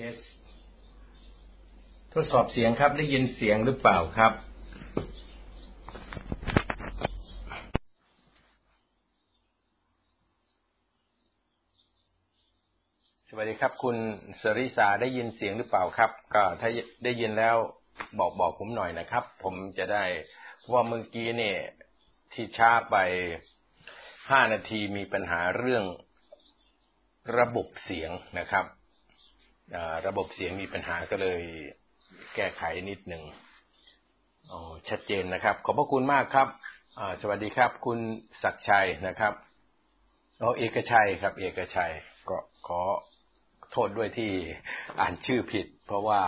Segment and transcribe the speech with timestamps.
[0.00, 0.16] ส
[2.12, 4.32] ทดสอบเสียงครับ ได้ยินเสียงหรือเปล่าครับ
[13.28, 13.96] สวัสดีครับ คุณ
[14.40, 16.68] สริสาได้ยินเสียงหรือเปล่าครับ ก็ถ้า
[17.04, 17.56] ได้ยินแล้ว
[18.18, 20.04] บอกบอกผมหน่อยนะครับ ผมจะได้
[20.72, 21.58] ว่าเมื่อกี้เนี่ย
[22.32, 22.96] ที่ช้าไป
[24.30, 25.84] ห้านาทีมีปัญหาเรื่อง
[27.38, 28.66] ระบบเสียงนะครับ
[30.06, 31.40] ระบบเสียงมีปัญหาก็เลย
[32.34, 33.22] แก้ไขนิดหนึ่ง
[34.48, 36.48] โอ้ชัดเจนนะครับ ขอบพระคุณมากครับ
[37.20, 37.98] สวัสดีครับ คุณ
[38.42, 39.32] ศักชัยนะครับ
[40.38, 41.92] โอ้เอกชัยครับ เอกชัย
[42.28, 42.80] ก็ขอ
[43.72, 44.32] โทษด้วยที่
[45.00, 46.22] อ่านชื่อผิด เพราะว่า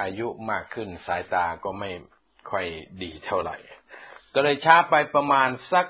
[0.00, 1.90] อายุมากขึ้นสายตาก็ไม่
[2.50, 2.66] ค่อย
[3.02, 3.56] ดีเท่าไหร่
[4.34, 5.86] ก็เลยช้าไปประมาณสัก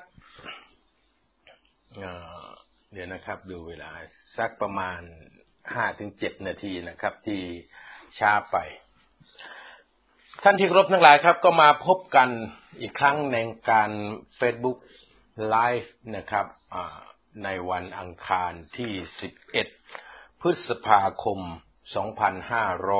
[2.92, 3.90] เดี๋ยวนะครับ ดูเวลา
[4.38, 5.00] สักประมาณ
[5.72, 7.40] ห้าถึงเจ็ดนาทีนะครับ ที่
[8.18, 8.56] ช้าไป
[10.42, 12.28] ท่านที่ครบทั้งหลายครับ ก็มาพบกัน
[12.80, 13.38] อีกครั้งใน
[13.70, 13.90] การ
[14.40, 14.78] Facebook
[15.54, 16.46] Live นะครับ
[17.44, 18.92] ในวันอังคารที่
[19.68, 21.40] 11 พฤษภาคม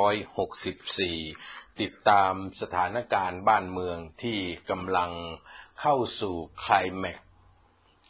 [0.05, 4.39] 2564 ติดตามสถานการณ์บ้านเมืองที่
[4.69, 5.11] กำลัง
[5.81, 7.17] เข้าสู่ไคลแม็ก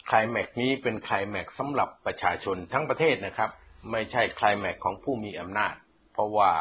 [0.08, 3.50] ไคลแม็กนี้เป็นไคลแม็กสำหรับประชาชนทั้งประเทศนะครับ
[3.92, 5.76] ไม่ใช่คลายแม็กของผู้มีอำนาจ
[6.14, 6.52] เพราะว่า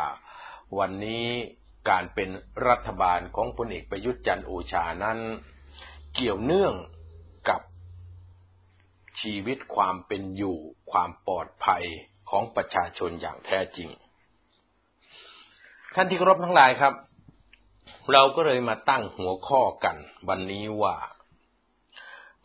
[0.79, 1.27] วันนี้
[1.91, 2.29] การเป็น
[2.69, 5.19] รัฐบาลของพลเอกประยุทธ์จันโอชานั้น
[6.15, 6.75] เกี่ยวเนื่อง
[7.49, 7.61] กับ
[9.21, 10.57] ชีวิตความเป็นอยู่
[10.91, 11.85] ความปลอดภัย
[12.31, 13.89] ของประชาชนอย่างแท้จริง
[15.95, 16.95] ท่านที่เคารพทั้งหลายครับ
[18.13, 19.97] เราก็เลยมาตั้งหัวข้อกัน
[20.29, 20.97] วันนี้ว่า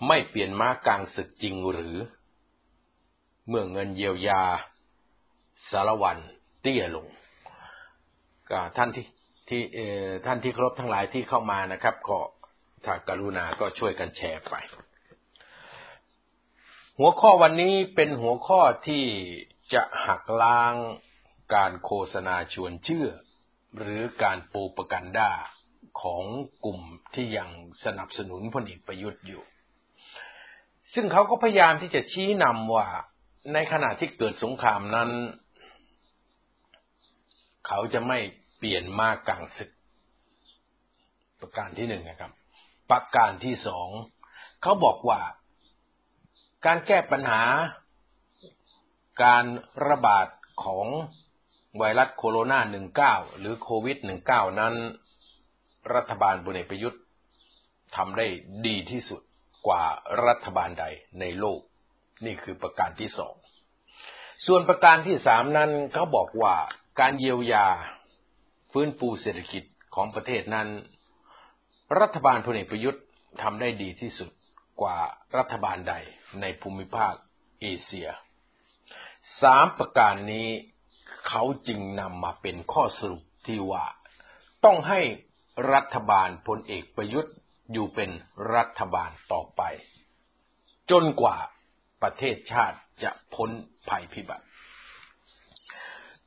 [0.07, 1.95] ไม่เปลี่ยนม้ากลางศึกจริงหรือ
[3.49, 4.43] เมื่อเงินเยียวยา
[5.71, 6.17] สารวัน
[6.61, 7.07] เตี้ยลง
[8.49, 9.05] ก็ท่านที่
[9.49, 9.63] ที่
[10.25, 12.19] ท่านที่ครบทั้งหลายที่เข้ามานะครับก็
[12.85, 14.55] ถ้ากรุณาก็ช่วยกันแชร์ไป
[16.99, 19.03] หัวข้อวันนี้เป็นหัวข้อที่
[19.73, 20.75] จะหักล้าง
[21.55, 23.07] การโฆษณาชวนเชื่อ
[23.77, 25.31] หรือการปูประกันด้า
[26.01, 26.23] ของ
[26.65, 26.79] กลุ่ม
[27.13, 27.49] ที่ยัง
[27.85, 29.43] สนับสนุนพลเอกประยุทธ์อยู่
[30.93, 32.87] ซึ่งเขาก็พยายามที่จะชี้นำว่า
[33.53, 35.09] ในขณะที่เกิดสงครามนั้น
[37.67, 38.19] เขาจะไม่
[38.57, 39.69] เปลี่ยนมากกลางศึก
[41.39, 42.31] ประการที่หนึ่งนะครับ
[42.91, 43.89] ประการที่สอง
[44.61, 45.21] เขาบอกว่า
[46.65, 47.43] การแก้ปัญหา
[49.23, 49.45] การ
[49.87, 50.27] ระบาด
[50.63, 50.87] ของ
[51.77, 52.59] ไวรัสโคโรนา
[52.99, 53.97] 19 หรือโควิด
[54.29, 54.73] 19 นั้น
[55.95, 57.01] รัฐบาลบุญเอกประยุทธ์
[57.95, 58.27] ทำได้
[58.65, 59.21] ดีที่สุด
[59.67, 59.83] กว่า
[60.25, 60.85] รัฐบาลใด
[61.19, 61.59] ในโลก
[62.25, 63.35] นี่คือประการที่สอง
[64.45, 66.55] ส่วนประการที่สามนั้นเขาบอกว่า
[66.99, 67.67] การเยียวยา
[68.71, 69.63] ฟื้นฟูเศรษฐกิจ
[69.95, 70.67] ของประเทศนั้น
[71.99, 73.03] รัฐบาลพลเอกประยุทธ์
[73.41, 74.29] ทำได้ดีที่สุด
[74.81, 74.97] กว่า
[75.37, 75.93] รัฐบาลใด
[76.41, 77.13] ในภูมิภาค
[77.61, 78.09] เอเชีย
[79.41, 80.47] สามประการนี้
[81.27, 83.85] เขาจึงนำมาเป็นข้อสรุปที่ว่า
[84.65, 85.01] ต้องให้
[85.73, 87.33] รัฐบาลพลเอกประยุทธ์
[87.71, 88.09] อยู่เป็น
[88.55, 89.61] รัฐบาลต่อไป
[90.91, 91.37] จนกว่า
[92.03, 93.49] ประเทศชาติจะพ้น
[93.89, 94.45] ภัยพิบัติ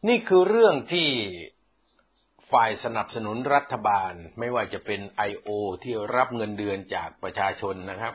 [0.08, 1.08] นี่คือเรื่องที่
[2.52, 5.48] ฝ่ายสนับสนุนรัฐบาลไม่ว่าจะเป็นไอโอ
[5.82, 8.14] ที่รับเงินเดือนจากประชาชนนะครับ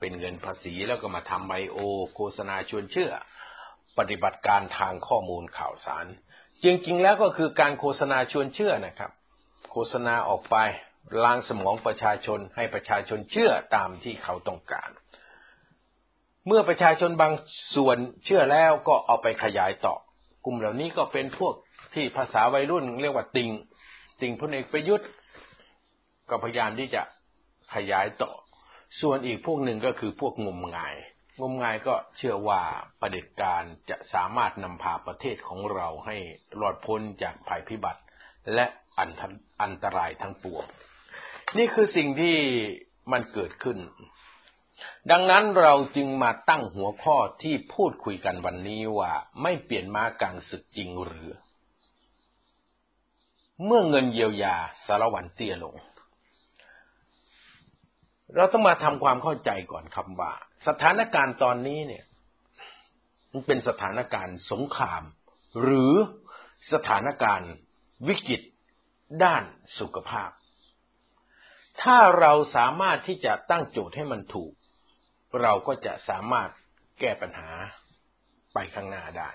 [0.00, 1.78] เป็นเงินภาษีแล้วก็มาทำไอโอ
[2.14, 3.12] โฆษณาชวนเชื่อ
[3.98, 6.06] ปฏิบัติการทางข้อมูลข่าวสาร
[6.64, 9.10] จริงๆแล้วก็คือการโฆษณาชวนเชื่อนะครับ
[9.70, 10.56] โฆษณาออกไป
[11.22, 14.90] ล้างสมองประชาชนให้ประชาชนเชื่อตามที่เขาต้องการ
[16.46, 17.32] เมื่อประชาชนบาง
[17.76, 19.94] ส่วนเชื่อแล้วก็เอาไปขยายต่อ
[20.44, 21.54] กลุ่มเหล่านี้ก็เป็นพวก
[21.94, 23.50] ที่ภาษาวัยรุ่นเรียกว่าติง
[24.20, 25.08] ติงพลเอกประยุทธ์
[26.30, 27.02] ก็พยายามที่จะ
[27.74, 28.32] ขยายต่อ
[29.00, 30.96] ส่วนอีกพวกหนึ่งก็คือพวกงมงาย
[31.40, 32.62] งมงายก็เชื่อว่า
[33.00, 36.16] ประเด็จการจะสามารถนำพาประเทศของเราให้
[36.60, 38.00] รอดพ้นจากภัยพิบัติ
[38.54, 38.66] และ
[39.62, 40.64] อันตรายทั้งปวง
[41.58, 42.36] นี่คือสิ่งที่
[43.12, 43.78] มันเกิดขึ้น
[45.10, 49.12] ดังนั้นเราจึงมาตั้งหัวข้อที่พูดคุยกันวันนี้ว่า
[49.42, 51.30] ไม่เปลี่ยนมากลางศึกจริงหรือ
[53.64, 54.56] เมื่อเงินเยียวยา
[54.86, 55.74] สารวันเตี้ยลง
[58.36, 60.32] เราต้องมาทำความเข้าใจก่อนคำว่า
[60.66, 62.04] สถานการณ์ตอนนี้เนี่ย
[63.32, 65.02] มันเป็นสถานการณ์สงคราม
[65.62, 65.94] หรือ
[66.72, 67.52] สถานการณ์
[68.08, 68.40] วิกฤต
[69.24, 69.42] ด้าน
[69.78, 70.30] สุขภาพ
[71.82, 74.52] ถ้าเราสามารถที่จะตั้งโจทย์ให้มันถูก
[75.42, 76.50] เราก็จะสามารถ
[77.00, 77.50] แก้ปัญหา
[78.54, 79.30] ไปข้างหน้าได้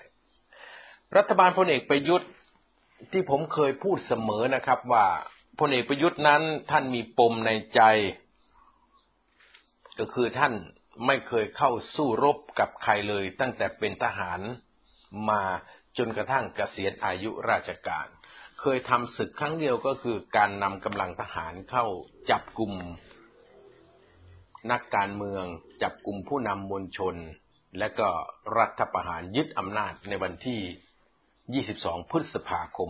[1.18, 2.31] รัฐบาลพลเอกประยุทธ์
[3.12, 5.07] ที่ผมเคยพูดเสมอนะครับ ว่า
[5.59, 7.81] พลเอกประยุทธ์นั้นท่านมีปมในใจ
[10.00, 10.53] ก็คือท่าน
[11.06, 14.39] ไม่เคยเข้าสู้รบกับใครเลย ตั้งแต่เป็นทหาร
[15.30, 15.44] มา
[15.97, 18.07] จนกระทั่งเกษียณอายุราชการ
[18.62, 21.86] เคยทำศึกครั้งเดียวก็คือการนำกำลังทหารเข้า
[22.30, 22.74] จับกลุ่ม
[24.71, 25.44] นักการเมือง
[25.81, 27.15] จับกลุ่มผู้นำมวลชน
[27.79, 28.07] และก็
[28.57, 32.89] รัฐประหารยึดอำนาจในวันที่ 22 พฤษภาคม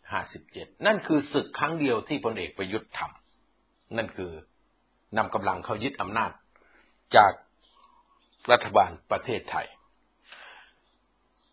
[0.00, 4.32] 2557 นั่นคือศึกครั้งเดียวที่พลเอกประยุทธ์ทำนั่นคือ
[5.16, 6.32] นำกำลังเข้ายึดอำนาจ
[7.16, 7.32] จาก
[8.50, 9.66] รัฐบาลประเทศไทย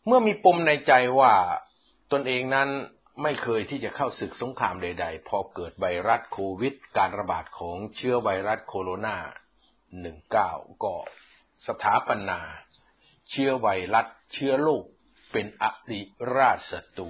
[0.06, 1.34] เมื่อมีปมในใจว่า
[2.12, 2.70] ตนเองนั้น
[3.24, 9.18] ไม่เคยที่จะเข้าศึกสงครามใด ๆ พอเกิดไวรัสโควิด การระบาดของเชื้อไวรัสโคโรนา
[10.00, 10.96] 19 ก็
[11.68, 12.40] สถาปนา
[13.30, 14.84] เชื้อไวรัสเชื้อโรค
[15.32, 16.02] เป็นอริ
[16.36, 17.10] ราชศัตรู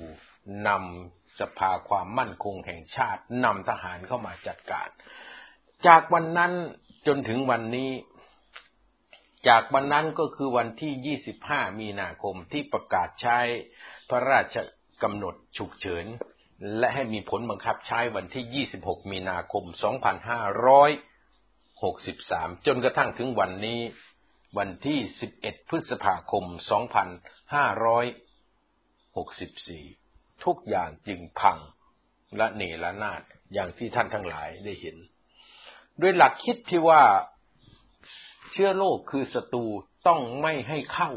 [0.67, 4.89] นำสภาความมั่นคงแห่งชาตินำทหารเข้ามาจัดการ
[5.87, 6.53] จากวันนั้น
[7.07, 7.91] จนถึงวันนี้
[9.47, 11.17] จากวันนั้นก็คือวันที่
[11.47, 13.39] 25 มีนาคมที่ประกาศใช้
[14.09, 14.57] พระราช
[15.03, 16.05] กำหนดฉุกเฉิน
[16.77, 19.63] และให้มีผลบังคับใช้วันที่ 26 มีนาคม
[21.79, 23.79] 2563 จนกระทั่งถึงวันนี้
[24.57, 24.99] วันที่
[25.35, 26.43] 11 พฤษภาคม
[28.83, 31.57] 2564 ทุกอย่างจึงพัง
[32.37, 33.21] และเนรนาด
[33.53, 34.97] อย่างที่ท่านทั้งหลายได้เห็น
[36.01, 37.03] ด้วยหลักคิดที่ว่า
[38.51, 39.65] เชื้อโรคคือศัตรู
[40.07, 41.11] ต้องไม่ให้เข้า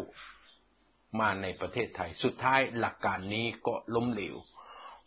[1.19, 4.37] มาในประเทศไทย สุดท้ายหลักการนี้ก็ล้มเหลว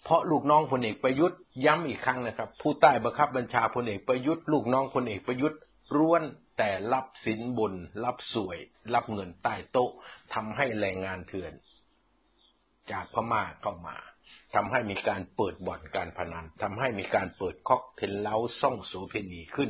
[0.03, 5.59] เพราะลูกน้องพลเอกประยุทธ์ย้ำอีกครั้งนะครับ ผู้ใต้บังคับบัญชาพลเอกประยุทธ์ลูกน้องพลเอกประยุทธ์
[5.97, 6.23] ร้วน
[6.57, 7.73] แต่รับสินบน
[8.03, 8.57] รับสวย
[8.93, 9.91] รับเงินใต้โต๊ะ
[10.33, 11.53] ทำให้แรงงานเถื่อน
[12.91, 13.97] จากพม่าเข้ามา
[14.55, 19.69] ทำให้มีการเปิดบ่อนการพนันทำให้มีการเปิดค็อกเทลเล้าซ่องโสเพณีขึ้น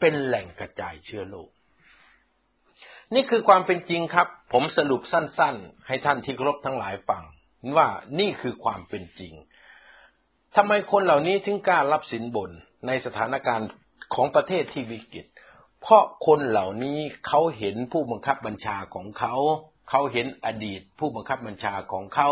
[0.00, 1.50] เป็นแหล่งกระจายเชื้อโรค
[3.14, 7.24] นี่คือความเป็นจริงครับ ผมสรุปสั้น ๆ ให้ท่านที่เคารพทั้งหลายฟัง
[7.76, 7.88] ว่า
[8.18, 9.34] นี่คือความเป็นจริง
[10.56, 12.50] ทำไมคนเหล่านี้ถึงกล้ารับสินบน
[12.86, 13.68] ในสถานการณ์
[14.14, 15.26] ของประเทศที่วิกฤต
[15.82, 19.34] เพราะคนเหล่านี้เขาเห็นผู้บังคับบัญชาของเขา
[19.90, 22.28] เขาเห็นอดีตผู้บังคับบัญชาของเขา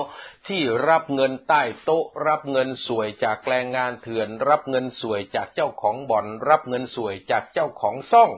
[0.47, 8.31] ที่รับเงินใต้โต๊ะ รับเงินสวยจากแรงงานเถื่อน รับเงินสวยจากเจ้าของบ่อน รับเงินสวยจากเจ้าของซ่อง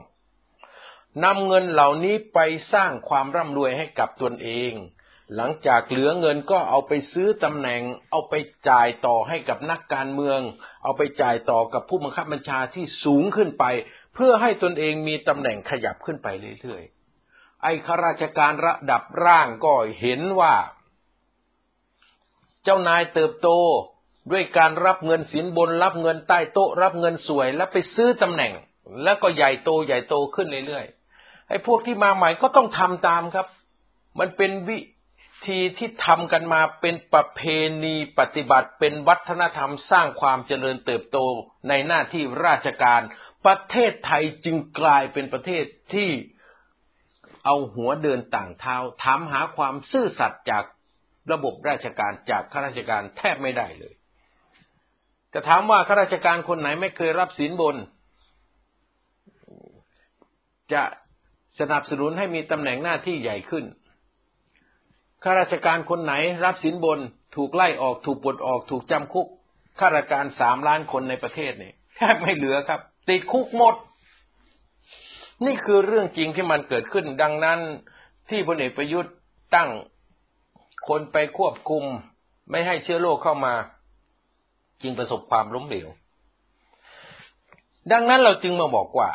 [1.23, 2.39] นำเงินเหล่านี้ไป
[2.73, 4.73] สร้างความร่ำรวยให้กับตนเอง
[5.35, 8.33] หลังจากเหลือเงินก็เอาไปซื้อตำแหน่ง เอาไป
[8.69, 10.39] จ่ายต่อให้กับนักการเมือง
[10.83, 13.65] เอาไปจ่ายต่อกับผู้บังคับบัญชาที่สูงขึ้นไป
[14.13, 16.27] เพื่อให้ตนเองมีตำแหน่งขยับขึ้นไป
[16.61, 20.55] เรื่อยๆ ไอ้ข้าราชการระดับร่างก็เห็นว่า
[22.63, 23.49] เจ้านายเติบโต
[24.31, 28.53] ด้วยการรับเงินสินบน รับเงินใต้โต๊ะ รับเงินสวย แล้วไปซื้อตำแหน่ง
[29.03, 31.02] แล้วก็ใหญ่โตใหญ่โตขึ้นเรื่อยๆ
[31.49, 33.47] ไอ้พวกที่มาใหม่ก็ต้องทำตามครับ
[34.19, 34.79] มันเป็นวิ
[35.47, 37.41] ธีที่ทำกันมาเป็นประเพ
[37.83, 41.17] ณีปฏิบัติเป็นวัฒนธรรมสร้างความเจริญเติบโต
[41.69, 43.01] ในหน้าที่ราชการ
[43.45, 46.09] ประเทศไทยจึงกลายเป็นประเทศที่
[47.45, 50.63] เอาหัวเดินต่างเท้าถามหาความซื่อสัตย์จาก
[51.31, 53.93] ระบบราชการจากข้าราชการแทบไม่ได้เลย
[55.33, 57.75] จะถามว่าข้าราชการคนไหนไม่เคยรับสินบน
[60.73, 60.83] จะ
[61.59, 63.65] สนับสนุนให้มีตำแหน่งหน้าที่ใหญ่ขึ้น
[65.23, 66.13] ข้าราชการคนไหน
[66.45, 66.99] รับสินบน
[67.35, 69.27] ถูกไล่ออกถูกปลดออกถูกจำคุก
[69.79, 72.79] ข้าราชการสามล้านคนในประเทศเนี่ยแทบไม่เหลือครับ
[73.09, 73.75] ติดคุกหมด
[75.45, 77.59] นี่คือเรื่องจริงที่มันเกิดขึ้น ดังนั้น
[78.29, 79.13] ที่พลเอกประยุทธ์
[79.55, 79.69] ตั้ง
[80.87, 81.83] คนไปควบคุม
[82.49, 83.53] ไม่ให้เชื้อโรคเข้ามา
[84.81, 85.87] จึงประสบความล้มเหลว
[87.91, 89.09] ดังนั้นเราจึงมาบอกว่า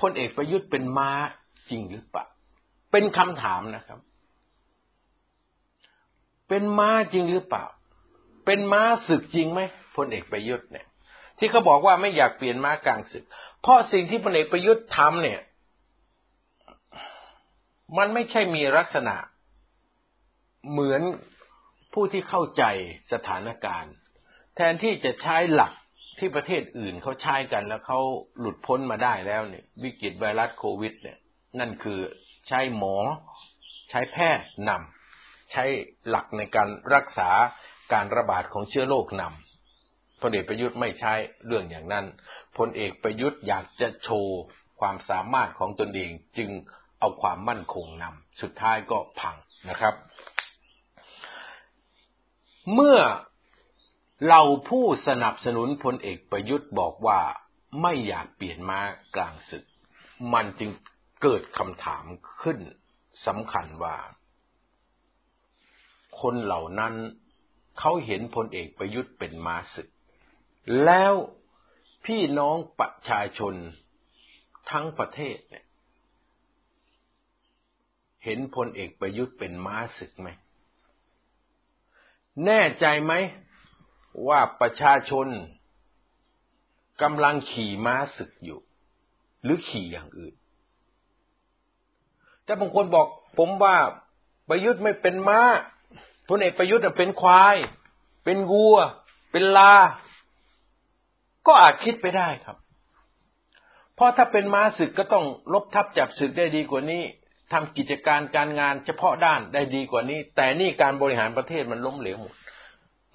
[0.00, 1.10] พลเอกประยุทธ์เป็นม้า
[1.70, 2.26] จริงหรือเปล่า
[2.92, 4.00] เป็นคำถามนะครับ
[6.48, 7.64] เป็นม้าจริงหรือเปล่า
[8.46, 9.60] เป็นม้าศึกจริงไหม
[9.96, 10.86] พลเอกประยุทธ์เนี่ย
[11.38, 13.24] ที่เขาบอกว่าไม่อยากเปลี่ยนม้ากลางศึก
[13.60, 15.40] เพราะสิ่งที่พลเอกประยุทธ์ทำเนี่ย
[17.98, 19.16] มันไม่ใช่มีลักษณะ
[20.70, 21.02] เหมือน
[21.92, 22.62] ผู้ที่เข้าใจ
[23.12, 23.94] สถานการณ์
[24.56, 25.72] แทนที่จะใช้หลัก
[26.18, 28.00] ที่ประเทศอื่นเขาใช้กันแล้วเขา
[28.38, 31.18] หลุดพ้นมาได้แล้วเนี่ย วิกฤตไวรัสโควิด เนี่ย
[31.58, 32.00] นั่นคือ
[32.48, 32.96] ใช้หมอ
[33.90, 35.64] ใช้แพทย์นำใช้
[36.08, 37.30] หลักในการรักษา
[37.92, 41.12] การระบาดของเชื้อโรคนำพลเอกประยุทธ์ไม่ใช้
[41.46, 42.06] เรื่องอย่างนั้น
[42.58, 44.38] พลเอกประยุทธ์อยากจะโชว์
[44.80, 46.50] ความสามารถของตนเองจึง
[47.00, 49.36] เอาความมั่นคงนำสุดท้ายก็พัง
[49.70, 49.94] นะครับ
[52.74, 52.98] เมื่อ
[54.26, 57.20] เราผู้สนับสนุนพลเอกประยุทธ์บอกว่า
[57.82, 58.80] ไม่อยากเปลี่ยนมา
[59.16, 59.64] กลางศึก
[60.32, 60.70] มันจึง
[61.22, 62.04] เกิดคำถาม
[62.40, 62.58] ขึ้น
[63.26, 63.96] สำคัญว่า
[66.20, 66.94] คนเหล่านั้น
[67.78, 69.88] เขาเห็นพลเอกประยุทธ์เป็นมาศึก
[70.84, 71.12] แล้ว
[72.06, 73.54] พี่น้องประชาชน
[74.70, 75.64] ทั้งประเทศเนี่ย
[78.24, 80.28] เห็นพลเอกประยุทธ์เป็นม้าศึกไหม
[82.46, 83.12] แน่ใจไหม
[84.28, 85.26] ว่าประชาชน
[87.02, 88.60] กำลังขี่ม้าศึกอยู่
[89.42, 90.34] หรือขี่อย่างอื่น
[92.44, 93.06] แต่บางคนบอก
[93.38, 93.76] ผมว่า
[94.48, 95.40] ประยุทธ์ไม่เป็นม้า
[96.28, 97.56] พลเอกประยุทธ์เป็นควาย
[98.24, 98.76] เป็นวัว
[99.32, 99.74] เป็นลา
[101.46, 102.56] ก็อาจคิดไปได้ครับ
[103.94, 107.02] เพราะถ้าเป็นม้าศึกก็ต้องลบทับจับศึกได้ดีกว่านี้
[107.52, 112.34] ทำกิจการการงานเฉพาะด้านได้ดีกว่านี้ แต่นี่การบริหารประเทศมันล้มเหลวหมด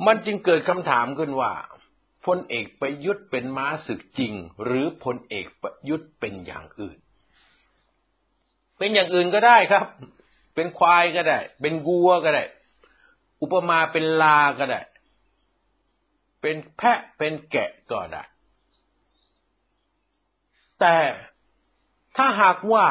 [0.06, 1.52] มันจึงเกิดคำถามขึ้นว่า
[2.26, 4.34] พลเอกประยุทธ์เป็นม้าศึกจริง
[4.64, 6.98] หรือพลเอกประยุทธ์เป็นอย่างอื่น
[8.78, 9.86] เป็นอย่างอื่นก็ได้ครับ
[10.56, 12.44] เป็นควายก็ได้ เป็นกัวก็ได้
[13.42, 14.82] อุปมาเป็นลาก็ได้
[16.42, 18.24] เป็นแพะเป็นแกะก็ได้
[20.80, 20.96] แต่
[22.18, 22.86] ถ้าหากว่า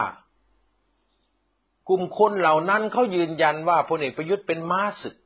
[1.88, 5.16] กลุ่มคนเหล่านั้นเขายืนยันว่าพลเอกประยุทธ์เป็นม้าศึก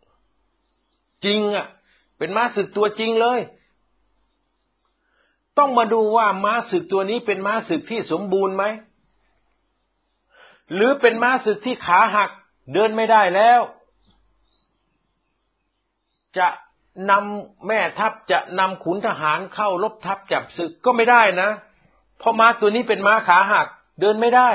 [1.24, 1.66] จริงอะ
[2.18, 3.40] เป็นม้าศึกตัวจริงเลย
[5.58, 8.64] ต้องมาดูว่าม้าศึกตัวนี้เป็นม้าศึกที่สมบูรณ์ไหม
[10.74, 12.30] หรือเป็นม้าศึกที่ขาหัก
[12.74, 13.60] เดินไม่ได้แล้ว
[16.38, 16.48] จะ
[17.10, 21.50] นำแม่ทัพจะนำขุนทหารเข้ารบทัพจับศึกก็ไม่ได้นะ
[22.18, 23.68] เพราะม้าตัวนี้เป็นม้าขาหัก
[24.00, 24.50] เดินไม่ได้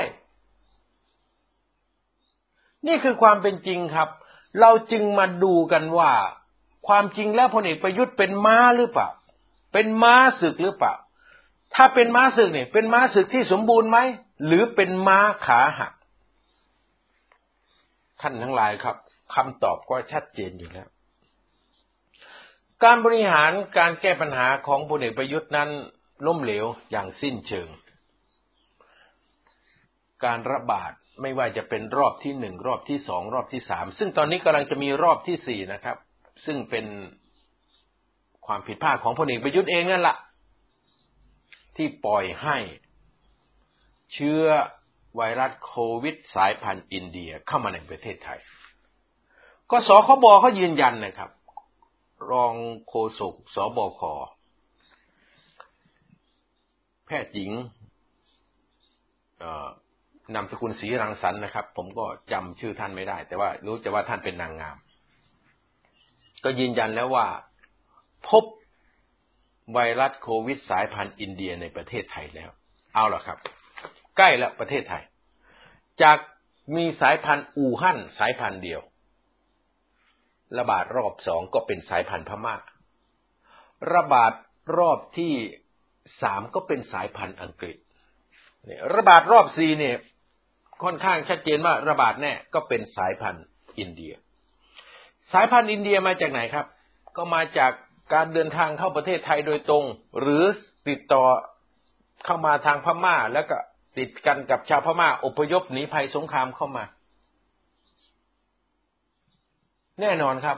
[2.86, 4.08] นี่คือความเป็นจริงครับ
[4.60, 6.12] เราจึงมาดูกันว่า
[6.88, 9.08] ความจริงแล้วพลเอกประยุทธ์เป็นม้าหรือเปล่า
[9.72, 10.94] เป็นม้าศึกหรือเปล่า
[11.74, 13.98] ถ้าเป็นม้าศึกเนี่ย เป็นม้าศึกที่สมบูรณ์ไหม
[14.46, 15.92] หรือเป็นม้าขาหัก
[18.20, 18.96] ท่านทั้งหลายครับ
[19.34, 20.88] คำตอบก็ชัดเจนอยู่แล้ว
[22.84, 25.70] การบริหารการแก้ปัญหาของพลเอกประยุทธ์นั้น
[26.26, 27.68] ล้มเหลวอย่างสิ้นเชิง
[30.24, 35.96] การระบาดไม่ว่าจะเป็นรอบที่หนึ่งรอบที่สองรอบที่สามซึ่งตอนนี้กำลังจะมีรอบที่สี่นะครับ
[36.44, 36.86] ซึ่งเป็น
[38.46, 40.16] ความผิดพลาดของพลเอกประยุทธ์เองนั่นแหละ
[41.76, 42.56] ที่ปล่อยให้
[44.12, 44.42] เชื้อ
[45.16, 48.38] ไวรัสโควิดสายพันธุ์อินเดียเข้ามาในประเทศไทย
[49.70, 51.30] ก็สคบเขายืนยันนะครับ
[52.30, 52.54] รอง
[52.88, 54.00] โฆษกสบค
[57.06, 57.52] แพทย์หญิง
[60.34, 64.76] นามสกุลศรีรังสรรค์นะครับ ผมก็จำชื่อท่านไม่ได้ แต่ว่ารู้แต่ว่าท่านเป็นนางงาม
[66.44, 67.26] ก็ยืนยันแล้วว่า
[68.28, 68.44] พบ
[69.72, 72.50] ไวรัสโควิดสายพันธุ์อินเดียในประเทศไทยแล้ว
[72.94, 73.38] เอาล่ะครับ
[74.16, 75.02] ใกล้แล้วประเทศไทย
[76.02, 76.18] จาก
[76.76, 78.80] มีสายพันธุ์อู่ฮั่นสายพันธุ์เดียว
[80.58, 82.56] ระบาดรอบสองก็เป็นสายพันธุ์พม่า
[83.94, 84.32] ระบาด
[84.78, 85.32] รอบที่
[86.22, 87.76] สามก็เป็นสายพันธุ์อังกฤษ
[88.68, 89.96] นี่ระบาดรอบสี่เนี่ย
[90.84, 93.46] ค่อนข้างชัดเจนว่าระบาดแน่ก็เป็นสายพันธุ์
[93.78, 94.14] อินเดีย
[95.32, 96.66] สายพันธุ์อินเดียมาจากไหนครับ
[97.16, 97.72] ก็มาจาก
[98.14, 99.84] การเดินทางเข้าประเทศไทยโดยตรง
[100.20, 100.44] หรือ
[100.88, 101.24] ติดต่อ
[102.24, 103.56] เข้ามาทางพม่า แล้วก็
[103.98, 106.84] ติดกันกับชาวพม่าอพยพหนีภัยสงครามเข้ามา
[110.00, 110.56] แน่นอนครับ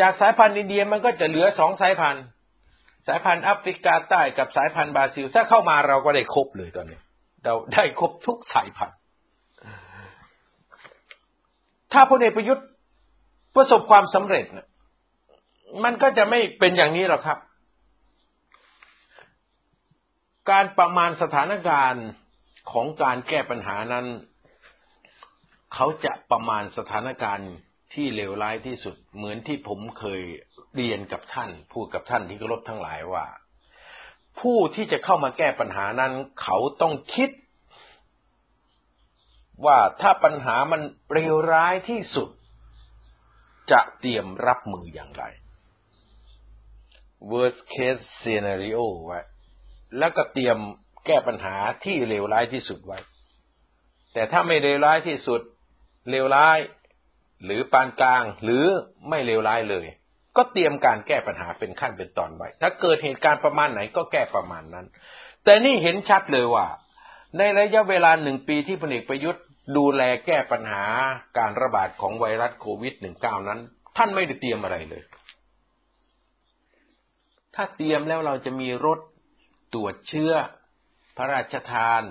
[0.00, 2.24] จากสายพันธุ์อินเดียมันก็จะเหลือสองสายพันธุ์
[3.06, 6.98] สายพันธุ์แอฟริกาใต้กับสายพันธุ์บราซิล ถ้าเข้ามาเราก็ได้ครบเลยตอนนี้
[7.44, 8.96] เราได้ครบทุกสายพันธุ์
[11.92, 12.66] ถ้าพลเอกประยุทธ์
[13.54, 14.66] ประสบความสำเร็จนะ
[15.84, 17.38] มันก็จะไม่เป็นอย่างนี้หรอกครับ
[20.50, 22.06] การประมาณสถานการณ์
[22.70, 24.06] ของการแก้ปัญหานั้น
[25.74, 27.50] เขาจะประมาณสถานการณ์
[27.94, 30.22] ที่เลวร้ายที่สุด เหมือนที่ผมเคย
[30.76, 33.26] เรียนกับท่าน พูดกับท่านที่เคารพทั้งหลายว่า
[34.40, 37.30] ผู้ที่จะเข้ามาแก้ปัญหานั้น เขาต้องคิด
[39.64, 40.80] ว่าถ้าปัญหามัน
[41.12, 42.28] เลวร้ายที่สุด
[43.72, 45.24] จะเตรียมรับมืออย่างไร
[47.30, 49.20] worst case scenario ไว้
[49.98, 50.58] แล้วก็เตรียม
[51.06, 52.98] แก้ปัญหาที่เลวร้ายที่สุดไว้
[54.12, 55.40] แต่ถ้าไม่เลวร้ายที่สุด
[56.10, 56.58] เลวร้าย
[57.44, 58.64] หรือปานกลาง หรือ
[59.08, 59.86] ไม่เลวร้ายเลย
[60.36, 64.86] ก็เตรียมการแก้ปัญหาเป็นขั้นเป็นตอนไว้ ถ้าเกิดเหตุการณ์ประมาณไหนก็แก้ประมาณนั้น
[65.44, 66.66] แต่นี่เห็นชัดเลยว่า
[67.38, 69.44] ในระยะเวลาหนึ่งปีที่พลเอกประยุทธ์
[69.76, 70.84] ดูแลแก้ปัญหา
[71.38, 73.60] การระบาดของไวรัสโควิด -19 นั้น
[73.96, 75.02] ท่านไม่ได้เตรียมอะไรเลย
[77.54, 78.98] ถ้าเตรียมแล้วเราจะมีรถ
[79.74, 80.32] ตรวจเชื้อ
[81.16, 82.02] พระราชทาน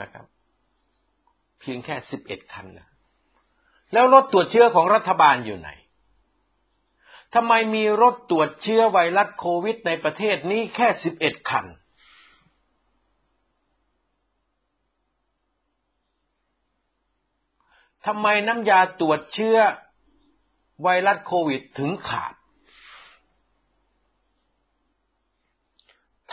[0.00, 0.24] นะครับ
[1.60, 2.88] เพียงแค่สิบเอ็ดคันนะ
[3.92, 5.70] แล้วรถตรวจเชื้อของรัฐบาลอยู่ไหน
[7.34, 11.66] ทำไมมีรถตรวจเชื้อไวรัสโควิดในประเทศนี้แค่สิบเอ็ดคัน
[18.06, 19.58] ทำไมน้ำยาตรวจเชื้อ
[20.82, 22.34] ไวรัสโควิดถึงขาด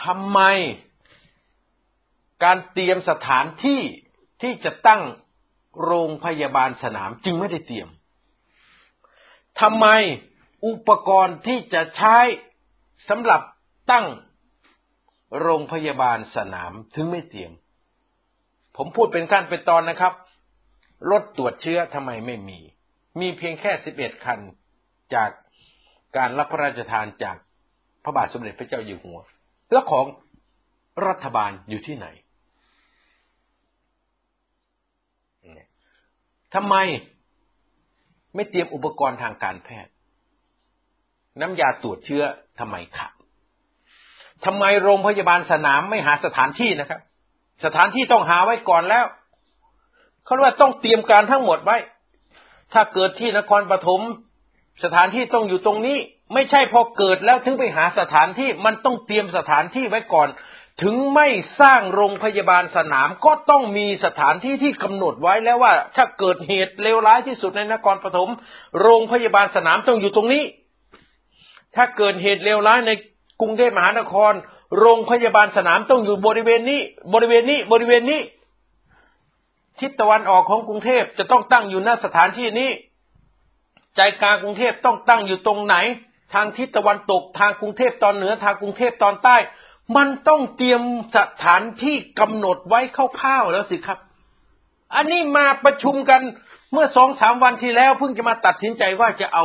[0.04, 0.40] ทำไม
[2.44, 3.80] การเตรียมสถานที่
[4.42, 5.02] ที่จะตั้ง
[5.84, 7.88] โรงพยาบาลสนามจึงไม่ได้เตรียม
[9.60, 9.86] ทำไม
[10.66, 12.18] อุปกรณ์ที่จะใช้
[13.08, 13.40] สำหรับ
[13.90, 14.06] ตั้ง
[15.40, 17.52] โรงพยาบาลสนามถึงไม่เตรียม
[18.76, 20.12] ผมพูดเป็นขั้นเป็นตอนนะครับ
[21.10, 22.58] รถตรวจเชื้อทำไมไม่มี
[23.20, 24.40] มีเพียงแค่สิบเอ็ดคัน
[25.14, 25.30] จาก
[26.16, 27.36] การรับพระราชทานจาก
[28.04, 29.18] พระบาทสมเด็จพระเจ้าอยู่หัว
[29.72, 30.04] แล้วของ
[31.06, 32.06] รัฐบาลอยู่ที่ไหน
[36.54, 36.74] ทำไม
[38.34, 39.92] ไม่เตรียมอุปกรณ์ทางการแพทย์
[41.40, 42.22] น้ำยาตรวจเชื้อ
[42.58, 43.12] ทำไมขาด
[44.44, 47.00] ทำไมโรงพยาบาลสนามไม่หาสถานที่นะครับ
[47.64, 49.04] สถานที่ต้องหาไว้ก่อนแล้ว
[50.26, 51.76] เขาว่าต้องเตรียมการทั้งหมดไว้
[52.72, 54.00] ถ้าเกิดที่นครปฐม
[54.84, 55.98] สถานที่ต้องอยู่ตรงนี้
[56.34, 60.28] ไม่ใช่พอเกิดแล้วถึงไปหาสถานที่มันต้องเตรียมสถานที่ไว้ก่อน
[60.82, 61.28] ถึงไม่
[61.60, 68.30] สร้างโรงพยาบาลสนามก็ต้องมีสถานที่ที่กำหนดไว้แล้วว่า ถ้าเกิดเหตุเลวร้ายที่สุดในนครปฐม
[68.80, 70.44] โรงพยาบาลสนามต้องอยู่ตรงนี้
[71.76, 72.92] ถ้าเกิดเหตุเลวร้ายใน
[73.40, 74.32] กรุงเทพมหานคร
[74.78, 76.80] โรงพยาบาลสนามต้องอยู่บริเวณนี้
[77.14, 78.20] บริเวณนี้บริเวณนี้
[79.80, 82.70] ทิศตะวันออกของกรุงเทพจะต้องตั้งอยู่หน้าสถานที่นี้
[83.96, 85.76] ใจกลางกรุงเทพต้องตั้งอยู่ตรงไหน
[86.34, 89.36] ทางทิศตะวันตกทางกรุงเทพตอนเหนือทางกรุงเทพตอนใต้
[89.96, 90.82] มันต้องเตรียม
[91.16, 93.98] สถานที่กำหนดไว้คร่าวๆแล้วสิครับ
[94.94, 96.20] อันนี้มาประชุมกัน
[96.72, 99.44] เมื่อสองสามวันที่แล้วเพิ่งจะมาตัดสินใจว่าจะเอา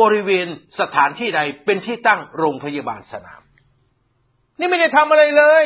[0.00, 0.46] บริเวณ
[0.80, 3.40] สถานที่ใดเป็นที่ตั้งโรงพยาบาลสนาม
[4.58, 5.64] นี่ไม่ได้ทำอะไรเลย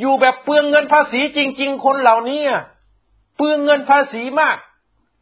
[0.00, 2.42] อยู่แบบเปลืองเงินภาษีจริง ๆ คนเหล่านี้
[3.36, 4.56] เปลืองเงินภาษีมาก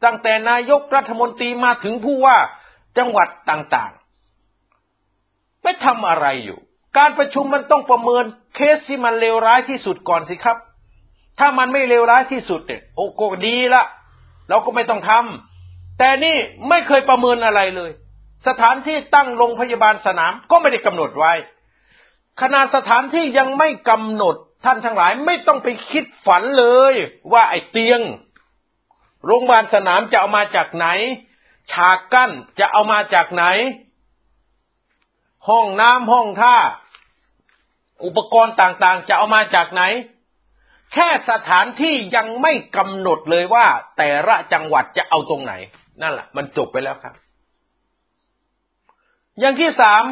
[0.03, 2.37] ตั้งแต่นายกรัฐมนตรีมาถึงผู้ว่า
[2.97, 6.59] จังหวัดต่างๆไม่ทำอะไรอยู่
[6.97, 8.23] การประชุมมันต้องประเมิน
[8.55, 10.57] เคสที่มันเลวร้ายที่สุดก่อนสิครับ
[11.39, 13.83] ถ้ามันไม่เลวร้ายที่สุดเนี่ยโอ้ก็ดีละ
[14.49, 16.37] เราก็ไม่ต้องทำแต่นี่
[16.69, 17.91] ไม่เคยประเมินอะไรเลย
[18.47, 21.33] สถานที่ตั้งโรงพยาบาลสนามก็ไม่ได้กำหนดไว้
[22.41, 26.93] ขนาดสถานที่ยังไม่กำหนด ท่านทั้งหลายไม่ต้องไปคิดฝันเลย
[27.31, 28.01] ว่าไอ้เตียง
[29.25, 30.87] โรงพยาบาลสนามจะเอามาจากไหน
[31.71, 33.45] ฉากกั้นจะเอามาจากไหน
[35.49, 36.57] ห้องน้ำห้องท่า
[38.05, 39.83] อุปกรณ์ต่างๆ จะเอามาจากไหน
[40.93, 43.65] แค่สถานที่ยังไม่กำหนดเลยว่า
[43.97, 45.53] แต่ละจังหวัดจะเอาตรงไหน
[46.01, 47.13] นั่นแหละมันจบไปแล้วครับ
[49.39, 50.03] อย่างที่สาม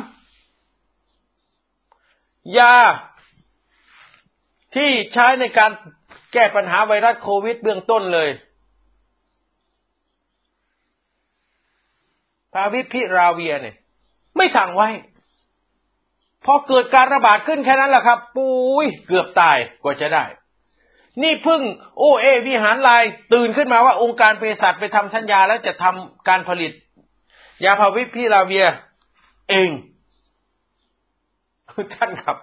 [2.58, 2.74] ยา
[4.76, 5.72] ที่ใช้ในการ
[6.34, 8.30] แก้ปัญหาไวรัสโควิดเบื้องต้นเลย
[12.54, 13.76] พาวิพิราเวียเนี่ย
[14.38, 14.90] ไม่สั่งไว้
[16.46, 18.54] พอเกิดการระบาดขึ้นแค่นั้นแหละครับ ปุ้
[18.84, 20.24] ยเกือบตายกว่าจะได้
[21.22, 21.62] นี่พึ่ง
[21.98, 23.04] โอเอวิหารลาย
[23.34, 26.72] ตื่นขึ้นมาว่าองค์การเภสัชไปทำสัญญาแล้วจะทำการผลิต
[27.64, 28.66] ยาพาวิพิราเวีย
[29.50, 29.70] เอง
[31.96, 32.38] ท่านครับ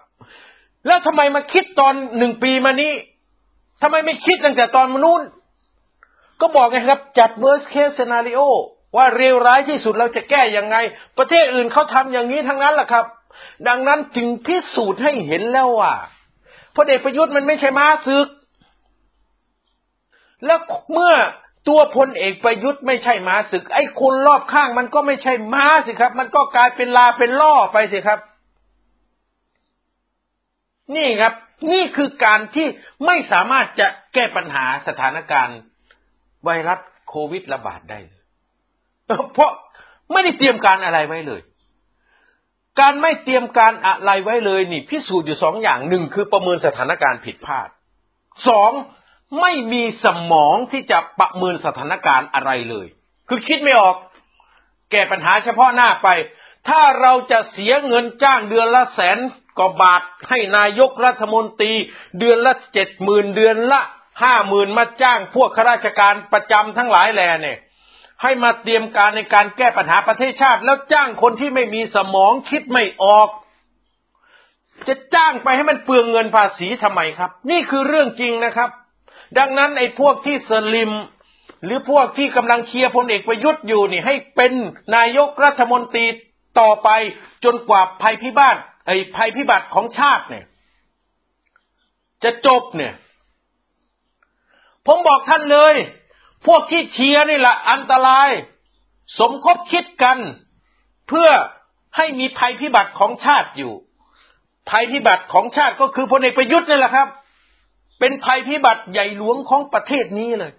[0.87, 2.93] แล้วทำไมมาคิดตอนหนึ่งปีมานี้
[3.83, 5.29] ทำไมไม่คิดตั้งแต่ตอนมนุษย์
[6.41, 8.43] ก็บอกไงครับ จัด worst case scenario
[8.97, 10.77] ว่าเร็วร้ายที่สุดเราจะแก้ยังไง
[11.19, 13.05] ประเทศอื่นเขาทำอย่างนี้ทั้งนั้นแหละครับ
[13.69, 15.95] ดังนั้นจึงพิสูจน์ให้เห็นแล้วว่า
[16.77, 18.29] พลเอกประยุทธ์มันไม่ใช่ม้าศึก
[20.47, 20.59] แล้ว
[20.93, 21.15] เมื่อ
[21.69, 28.21] ตัวพลเอกประยุทธ์ไม่ใช่ม้าศึก ไอ้คนรอบข้างมันก็ไม่ใช่ม้าสิครับ มันก็กลายเป็นลาเป็นล่อไปสิครับ
[30.95, 31.35] นี่ครับ
[31.73, 32.67] นี่คือการที่
[33.07, 35.59] ไม่สามารถจะแก้ปัญหาสถานการณ์
[36.45, 37.99] ไวรัสโควิดระบาดได้
[39.35, 39.51] เพราะ
[40.13, 41.41] ไม่ได้เตรียมการอะไรไว้เลย
[42.81, 47.69] การไม่เตรียมการอะไรไว้เลยนี่พิสูจน์อยู่สองอย่างหนึ่งคือประเมินสถานการณ์ผิดพลาด
[48.49, 48.73] สอง
[49.41, 52.87] ไม่มีสมองที่จะประเมินสถานการณ์อะไรเลย
[53.29, 53.97] คือคิดไม่ออก
[54.91, 56.09] แก้ปัญหาเฉพาะหน้าไป
[56.69, 59.19] ถ้าเราจะเสียเงินจ้างเดือนละแสน
[59.59, 61.73] กว่าบาทให้นายกรัฐมนตรี
[62.19, 63.81] เดือนละเจ็ดหมื่นเดือนละ
[64.23, 67.59] ห้าหมื่นมาจ้างพวกข้าราชการประจำทั้งหลายแหล่เนี่ย
[68.23, 73.29] ให้มาเตรียมการในการแก้ปัญหาประเทศชาติ แล้วจ้างคนที่ไม่มีสมองคิดไม่ออก
[74.89, 78.71] จะจ้างไปให้มันเปลืองเงินภาษีทำไมครับ นี่คือเรื่องจริงนะครับ
[79.39, 80.93] ดังนั้นไอ้พวกที่สลิม
[81.65, 84.53] หรือพวกที่กำลังเชียร์พลเอกประยุทธ์อยู่นี่ ให้เป็น
[84.97, 86.07] นายกรัฐมนตรี
[86.61, 86.89] ต่อไป
[87.45, 90.47] จนกว่าภัยพิบัติ ไอ้ภัยพิบัติของชาติเนี่ย
[92.25, 92.95] จะจบเนี่ย
[94.87, 95.75] ผมบอกท่านเลย
[96.47, 98.29] พวกที่เชียร์นี่แหละอันตราย
[99.19, 100.19] สมคบคิดกัน
[101.09, 101.29] เพื่อ
[101.97, 103.73] ให้มีภัยพิบัติของชาติอยู่
[104.71, 107.09] ภัยพิบัติของชาติก็คือพลเอกประยุทธ์นี่แหละครับ
[108.01, 110.53] เป็นภัยพิบัติใหญ่หลวงของประเทศนี้เลย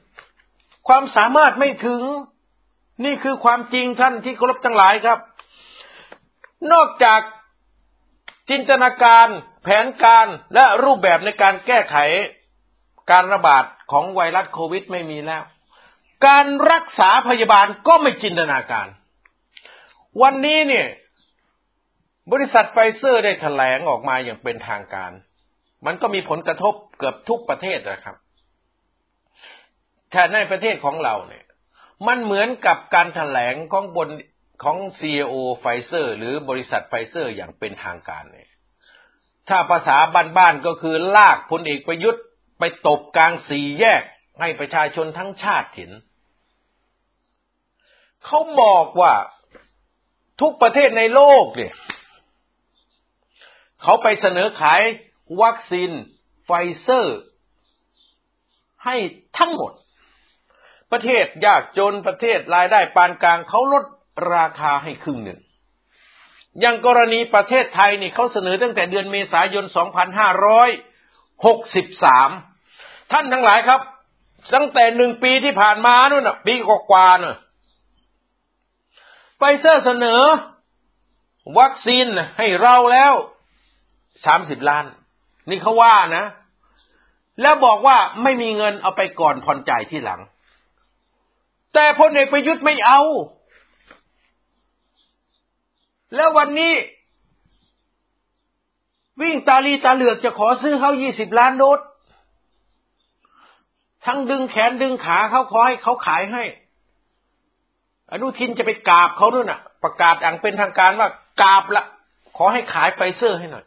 [0.88, 2.02] ความสามารถไม่ถึง
[3.06, 5.20] นี่คือความจริงท่านที่เคารพทั้งหลายครับ
[6.74, 7.20] นอกจาก
[8.50, 9.28] จินตนาการ
[9.64, 11.98] แผนการและรูปแบบในการแก้ไข
[13.12, 15.44] การระบาดของไวรัสโควิดไม่มีแล้ว
[16.28, 18.88] การรักษาพยาบาลก็ไม่จินตนาการ
[20.22, 20.88] วันนี้เนี่ย
[22.32, 25.12] บริษัทไฟเซอร์ได้แถลงออกมาอย่างเป็นทางการ
[25.86, 28.16] มันก็มีผลกระทบเกือบทุกประเทศนะครับ
[30.12, 31.46] แต่ในประเทศของเราเนี่ย
[32.08, 34.08] มันเหมือนกับการแถลงของบน
[34.64, 38.50] ของ CEO ไฟเซอร์ หรือบริษัทไฟเซอร์อย่างเป็นทางการเนี่ย
[39.50, 39.98] ถ้าภาษา
[40.38, 42.24] บ้านๆก็คือลากพลเอกประยุทธ์
[42.60, 44.04] ไปตบกลางสี่แยก
[44.40, 45.92] ให้ประชาชนทั้งชาติเห็น
[48.26, 49.14] เขาบอกว่า
[50.42, 51.74] ทุกประเทศในโลกเนี่ย
[53.82, 54.82] เขาไปเสนอขาย
[55.42, 55.92] วัคซีน
[56.46, 57.20] ไฟเซอร์
[58.86, 58.96] ให้
[59.38, 59.74] ทั้งหมด
[60.92, 63.86] ประเทศยากจนประเทศรายได้ปานกลางเขาลด
[64.34, 65.40] ราคาให้ครึ่งหนึ่ง
[66.60, 69.74] อย่างกรณีประเทศไทยนี่เขาเสนอตั้งแต่เดือนเมษายน 2563
[73.12, 73.82] ท่านทั้งหลายครับ
[74.56, 77.38] ตั้งแต่หนึ่งปีที่ผ่านมานู่นน่ะ ปีกว่าๆน่ะ
[79.38, 80.22] ไฟเซอร์เสนอ
[81.60, 82.06] วัคซีน
[82.38, 83.14] ให้เราแล้ว
[84.26, 84.86] สามสิบล้าน
[85.50, 86.26] นี่เขาว่านะ
[87.42, 90.22] แล้วบอกว่าไม่มีเงินเอาไปก่อนผ่อนจ่ายที่หลัง
[91.74, 93.02] แต่พลเอกประยุทธ์ไม่เอา
[96.16, 96.74] แล้ววันนี้
[99.22, 101.80] วิ่งตาลีตาเหลือกจะขอซื้อเขายี่สิบล้านโดส
[104.06, 106.44] ทั้งดึงแขนดึงขาเขาขอให้เขาขายให้
[108.12, 111.10] อนุทินจะไปกราบเขาด้วยน่ะ ประกาศอย่างเป็นทางการว่า
[111.42, 111.84] กราบละ
[112.38, 113.66] ขอให้ขายไฟเซอร์ให้หน่อย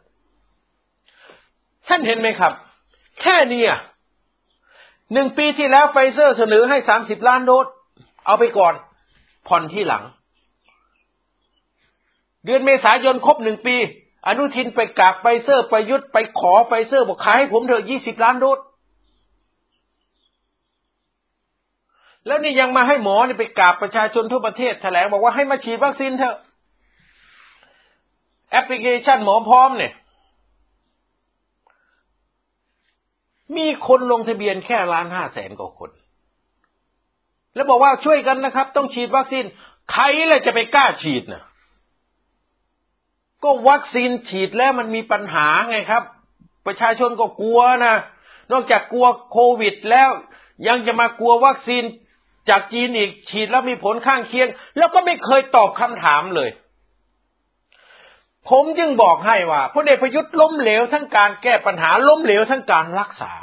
[1.87, 2.53] ท่านเห็นไหมครับ
[3.21, 3.63] แค่นี้
[5.13, 7.65] หนึ่งปีที่แล้วไฟเซอร์เสนอให้สามสิบล้านโดส
[8.25, 8.73] เอาไปก่อน
[9.47, 10.03] ผ่อนที่หลัง
[12.45, 13.75] เดือนเมษายนครบหนึ่งปี
[14.27, 18.59] อนุทินไปกราบไฟเซอร์ประยุทธ์ไปขอไฟเซอร์บอกขายให้ผมเถอะยี่สิบล้านโดส
[22.25, 26.35] แล้วนี่ยังมาให้หมอนี่ไปกราบประชาชนทั่วประเทศแถลงบอกว่าให้มาฉีดวัคซีนเถอะ
[28.51, 29.93] แอปพลิเคชันหมอพร้อมเนี่ย
[33.57, 35.91] มีคนลงทะเบียนแค่ล้านห้าแสนกว่าคน
[37.55, 39.45] แล้วบอกว่าช่วยกันนะครับ ต้องฉีดวัคซีน
[39.91, 41.43] ใครเลยจะไปกล้าฉีดนะ่ะ
[43.43, 46.03] ก็วัคซีนฉีดแล้วมันมีปัญหาไงครับ
[46.65, 47.95] ประชาชนก็กลัวนะ
[48.51, 50.09] นอกจากกลัวโควิดแล้ว
[50.67, 51.83] ยังจะมากลัววัคซีน
[52.49, 56.49] จากจีนอีกฉีดแล้วมีผลข้างเคียง แล้วก็ไม่เคยตอบคำถามเลย
[58.49, 63.33] ผมจึงบอกให้ว่าพลเอกประยุทธ์ล้มเหลวทั้งการแก้ปัญหาล้มเหลวทั้งการรักษา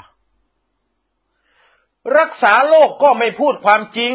[2.18, 4.14] รักษาโรคกก็ไม่พูดความจริง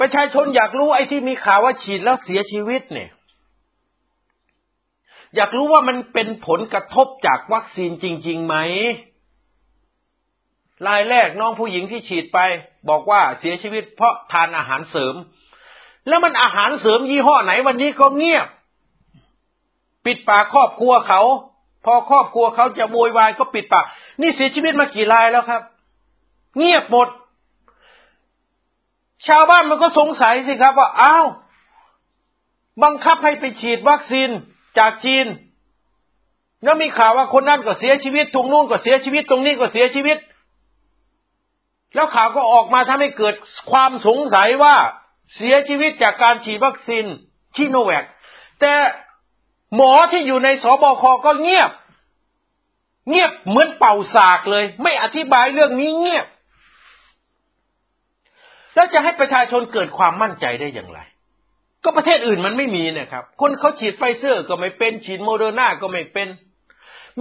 [0.00, 3.10] ประชาชนอยากรู้ไอ้ที่มีข่าวว่าฉีดแล้วเสียชีวิตเนี่ย
[5.34, 8.56] อยากรู้ว่ามันเป็นผลกระทบจากวัคซีนจริงๆไหม
[10.86, 12.38] รายแรกน้องผู้หญิงที่ฉีดไป
[12.88, 15.14] บอกว่าเสียชีวิตเพราะทานอาหารเสริม
[16.08, 18.46] แล้วมันอาหารเสริมยี่ห้อไหนวันนี้ก็เงียบ
[20.04, 21.20] ปิดปากครอบครัวเขา
[21.84, 23.84] พอครอบครัวเขาจะโวยวายก็ปิดปาก
[24.20, 25.62] นี่เสียชีวิตมากี่รายแล้วครับ
[26.58, 27.08] เงียบหมด
[29.26, 31.26] ชาวบ้านมันก็สงสัยสิครับว่าอ้าว
[32.82, 34.30] บังคับให้ไปฉีดวัคซีน
[34.78, 35.26] จากจีน
[36.64, 40.18] แล้วมีข่าวว่าคนนั้นก็เสียชีวิตตรงนู้นก็เสียชีวิตตรงนี้ก็เสียชีวิต
[41.94, 43.34] แล้วข่าวก็ออกมาทำให้เกิด
[43.70, 44.74] ความสงสัยว่า
[45.36, 47.04] เสียชีวิตจากการฉีดวัคซีน
[47.56, 48.04] ซิโนแวค
[48.60, 48.72] แต่
[49.74, 51.70] หมอที่อยู่ในศบค.ก็เงียบ
[53.08, 56.26] เงียบเหมือนเป่าสากเลย ไม่อธิบายเรื่องนี้เงียบ
[58.74, 60.98] แล้วจะให้ประชาชนเกิดความมั่นใจได้อย่างไร
[61.86, 66.28] ก็ประเทศอื่นมันไม่มีนะครับ คนเขาฉีดไฟเซอร์ก็ไม่เป็น ฉีดโมเดอร์นาก็ไม่เป็น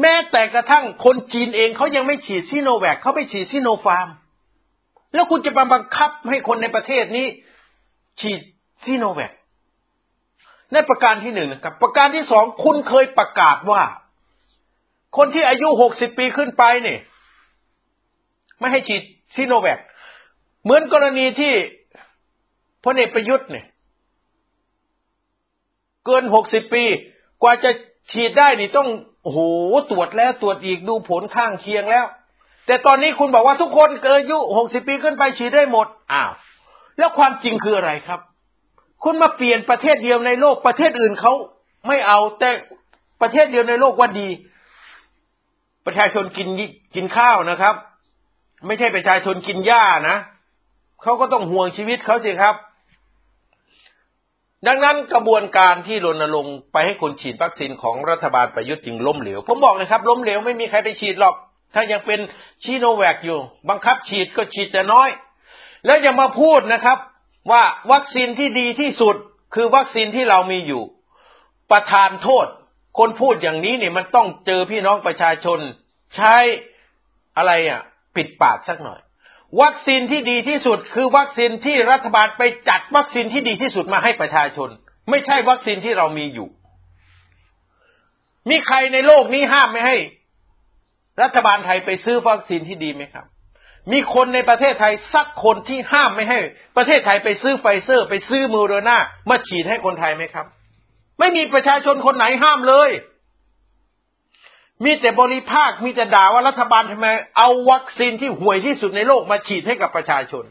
[0.02, 4.10] แม้แต่กระทั่งคนจีนเองเขายังไม่ฉีดซีโนแวคเขาไปฉีดซีโนฟาร์ม
[5.14, 7.28] แล้วคุณจะมาบังคับให้คนในประเทศนี้
[8.20, 8.40] ฉีด
[8.86, 9.32] ซีโนแวค
[10.74, 13.82] นั่นประการที่หนึ่งนะครับ ประการที่สองคุณเคยประกาศว่า
[15.18, 17.00] คนที่อายุหกสิบปีขึ้นไปเนี่ย
[18.60, 19.02] ไม่ให้ฉีด
[19.36, 19.80] ซิโนแวค
[20.64, 21.54] เหมือนกรณีที่
[22.86, 23.66] พลเอกประยุทธ์เนี่ย
[26.06, 26.84] เกินหกสิบปี
[27.42, 27.72] กว่าจะ
[28.12, 28.88] ฉีดได้นี่ต้อง
[29.24, 29.40] โอ้โห
[29.92, 32.06] ตรวจแล้วตรวจอีกดูผลข้างเคียงแล้ว
[32.66, 36.32] แต่ตอนนี้คุณบอกว่าทุกคนเกินอายุหกสิบปีขึ้นไปฉีดได้หมดอ้าว
[36.98, 38.20] แล้วความจริงคืออะไรครับ
[39.04, 41.34] คุณมาเปลี่ยนประเทศเดียวในโลกประเทศอื่นเขา
[41.88, 42.50] ไม่เอาแต่
[43.22, 44.30] ประเทศเดียวในโลกว่าดี
[45.86, 46.48] ประชาชนกิน
[46.96, 47.76] กินข้าวนะครับ
[48.68, 50.18] ไม่ใช่ประชาชนกินหญ้านะ
[51.04, 52.56] เขาก็ต้องห่วงชีวิตเขาสิครับ
[54.68, 61.36] ดังนั้นกระบวนการที่รณรงค์ไปให้คนฉีดวัคซีนของรัฐบาลประยุทธ์จึงล้มเหลว ผมบอกเลยครับ ล้มเหลวไม่มีใครไปฉีดหรอก
[61.74, 62.20] ถ้ายังเป็น
[62.64, 65.10] ชีโนแวคอยู่ บังคับฉีดก็ฉีดแต่น้อย
[65.86, 66.98] แล้วอย่ามาพูดนะครับ
[67.52, 69.16] ว่าวัคซีนที่ดีที่สุด
[69.56, 70.84] คือวัคซีนที่เรามีอยู่
[71.72, 72.48] ประทานโทษ
[72.98, 75.60] คนพูดอย่างนี้เนี่ยมันต้องเจอพี่น้องประชาชน
[76.16, 76.36] ใช้
[77.38, 77.82] อะไรอะ
[78.16, 79.00] ปิดปากสักหน่อย
[79.62, 84.70] วัคซีนที่ดีที่สุด คือวัคซีนที่รัฐบาลไปจัดวัคซีนที่ดีที่สุดมาให้ประชาชน
[85.10, 86.50] ไม่ใช่วัคซีนที่เรามีอยู่
[88.50, 89.98] มีใครในโลกนี้ห้ามไม่ให้
[91.22, 93.26] รัฐบาลไทยไปซื้อวัคซีนที่ดีไหมครับ
[93.92, 96.40] มีคนในประเทศไทยสักคนที่ห้ามไม่ให้
[96.78, 98.98] ประเทศไทยไปซื้อไฟเซอร์ ไปซื้อมูโรนา
[99.30, 100.46] มาฉีดให้คนไทยไหมครับ
[101.20, 102.90] ไม่มีประชาชนคนไหนห้ามเลย
[104.84, 107.08] มีแต่บริภาค มีแต่ด่าว่ารัฐบาลทำไม
[107.38, 110.44] เอาวัคซีนที่ห่วยที่สุดในโลกมาฉีดให้กับประชาชน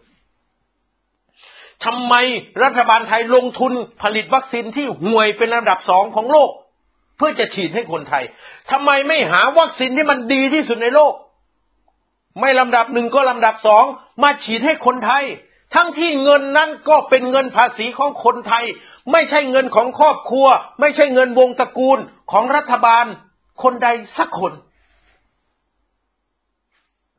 [1.84, 2.14] ทำไม
[2.62, 6.50] รัฐบาลไทยลงทุนผลิตวัคซีนที่ห่วยเป็นลำดับสองของโลก
[7.16, 8.24] เพื่อจะฉีดให้คนไทย
[8.70, 11.14] ทำไมไม่หาวัคซีนที่มันดีที่สุดในโลก
[12.40, 13.84] ไม่ลำดับหนึ่งก็ลำดับสอง
[14.22, 15.24] มาฉีดให้คนไทย
[15.74, 18.64] ทั้งที่เงินนั้นก็เป็นเงินภาษีของคนไทย
[19.12, 20.46] ไม่ใช่เงินของครอบครัว
[20.80, 21.98] ไม่ใช่เงินวงตระกูล
[22.32, 23.06] ของรัฐบาล
[23.62, 23.88] คนใด
[24.18, 24.52] สักคน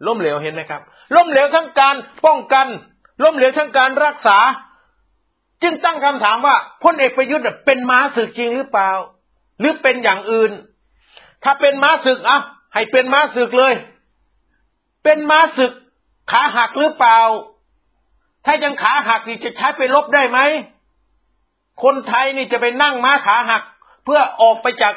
[0.06, 0.82] ล้มเหลวเห็นไหมครับ
[1.15, 1.95] ล้มเหลวทั้งการ
[2.26, 2.67] ป้องกัน
[3.24, 4.38] ล้มเหลวทั้งการรักษา
[5.63, 8.91] จึงตั้งคำถามว่าพลเอกประยุทธ์เป็นม้าศึกจริงหรือเปล่า
[9.60, 10.52] หรือเป็นอย่างอื่น
[11.43, 12.39] ถ้าเป็นม้าศึกอะ
[12.74, 13.74] ให้เป็นม้าศึกเลย
[15.04, 15.74] เป็นม้าศึก
[16.32, 17.19] ขาหักหรือเปล่า
[18.45, 20.39] ถ้ายังขาหักนี่จะใช้ไปลบได้ไหม
[21.84, 23.63] คนไทยนี่จะไปนั่งม้าขาหัก
[24.04, 24.93] เพื่อออกไปจาก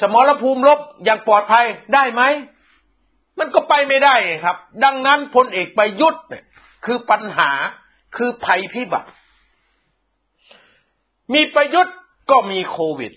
[0.00, 2.22] สมรภูมิลบอย่างปลอดภัยได้ไหม
[3.38, 6.44] มันก็ไปไม่ได้ครับ ดังนั้นพลเอกประยุทธ์เนี่ย
[6.84, 7.50] คือปัญหา
[8.16, 9.08] คือภัยพิบัติ
[11.34, 11.94] มีประยุทธ์
[12.30, 13.12] ก็มีโควิด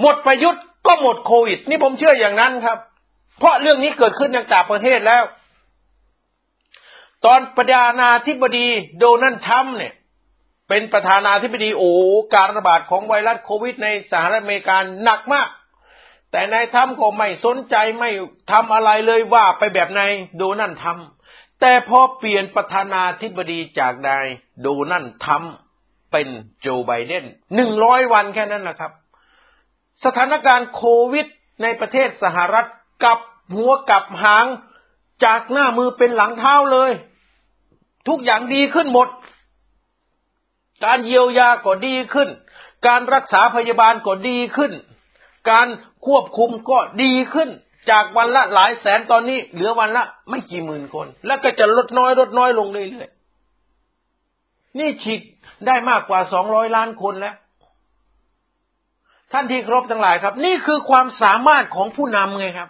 [0.00, 2.78] หมดประยุทธ์ก็หมดโควิด นี่ผมเชื่ออย่างนั้นครับ
[3.38, 5.22] เพราะเรื่องนี้เกิดขึ้นในต่างประเทศแล้ว
[7.24, 9.94] ตอนประธานาธิบดีโดนัลด์ทรัมป์เนี่ย
[10.68, 11.90] เป็นประธานาธิบดีโอ้
[12.34, 15.48] การระบาดของไวรัสโควิดในสหรัฐอเมริกาหนักมาก
[16.32, 18.10] แต่นายทำก็ไม่สนใจไม่
[18.50, 24.26] ทำอะไรเลยว่าไปแบบนายโดนั่นทำแต่พอเปลี่ยนประธานาธิบดีจากนาย
[24.60, 26.28] โดนั่นทำเป็น
[26.60, 28.92] โจไบเดนหนึ่งร้อยวันแค่นั้นแหละครับ
[30.04, 31.26] สถานการณ์โควิด
[31.62, 32.68] ในประเทศสหรัฐ
[33.04, 33.18] กับ
[33.54, 34.46] หัวกับหาง
[35.24, 36.92] จากหน้ามือเป็นหลังเท้าเลย
[38.08, 39.08] ทุกอย่างดีขึ้นหมด
[40.84, 42.28] การเยียวยาก็ดีขึ้น
[42.86, 44.72] การรักษาพยาบาลก็ดีขึ้น
[45.50, 45.66] การ
[46.06, 47.48] ควบคุมก็ดีขึ้น
[47.90, 55.20] จากวันละหลายแสนตอนนี้ เหลือวันละไม่กี่หมื่นคน แล้วก็จะลดน้อยลดน้อยลงเรื่อยๆนี่ฉีด
[55.66, 57.34] ได้มากกว่าสองร้อยล้านคนแล้ว
[59.32, 62.68] ท่านที่ครบทั้งหลายครับ นี่คือความสามารถของผู้นำไงครับ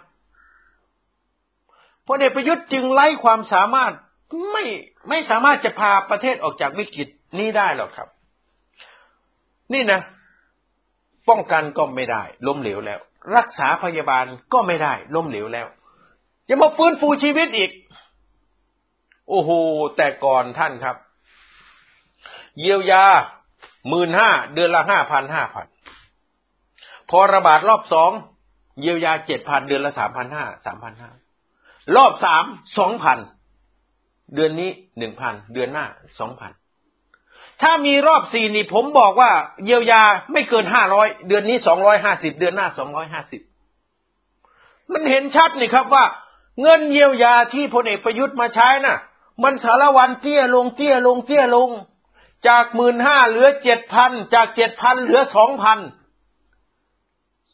[2.07, 3.93] พลเอกประยุทธ์จึงไล่ความสามารถ
[4.51, 4.63] ไม่
[5.09, 7.07] ไม่สามารถจะพาประเทศออกจากวิกฤต
[7.39, 8.07] นี้ได้หรอกครับ
[9.73, 10.01] นี่นะ
[11.29, 12.99] ป้องกันก็ไม่ได้ ล้มเหลวแล้ว
[13.35, 15.67] รักษาพยาบาลก็ไม่ได้ล้มเหลวแล้ว
[16.47, 17.71] จะมาฟื้นฟูชีวิตอีก
[19.29, 19.49] โอ้โห
[19.97, 20.95] แต่ก่อนท่านครับ
[22.59, 23.05] เยียวยา
[23.89, 25.65] หมื่นห้าเดือนละห้าพันห้าพัน
[27.09, 28.11] พอระบาดรอบสอง
[28.81, 31.11] เยียวยาเจ็ดพันเดือนละสามพันห้าสามพันห้า
[31.95, 32.43] รอบสาม
[32.79, 33.19] สองพัน
[34.35, 35.85] เดือนนี้หนึ่งพันเดือนหน้า
[36.19, 36.51] สองพัน
[37.61, 39.31] ถ้ามีรอบสี่นี่ผมบอกว่า
[39.65, 43.41] เยียวยาไม่เกินห้าร้อยเดือนนี้สองร้อยห้าสิบเดือนหน้าสองร้อยห้าสิบ
[44.93, 46.05] มันเห็นชัดนี่ครับว่า
[46.61, 48.97] เงินเยียวยาที่พลเอกประยุทธ์มาใช้น่ะ
[49.43, 51.69] มันสารวันเตี้ยลงเตี้ยลงเตี้ยลง
[52.47, 55.79] จากหมื่นห้าเหลือเจ็ดพันจากเจ็ดพันเหลือสองพัน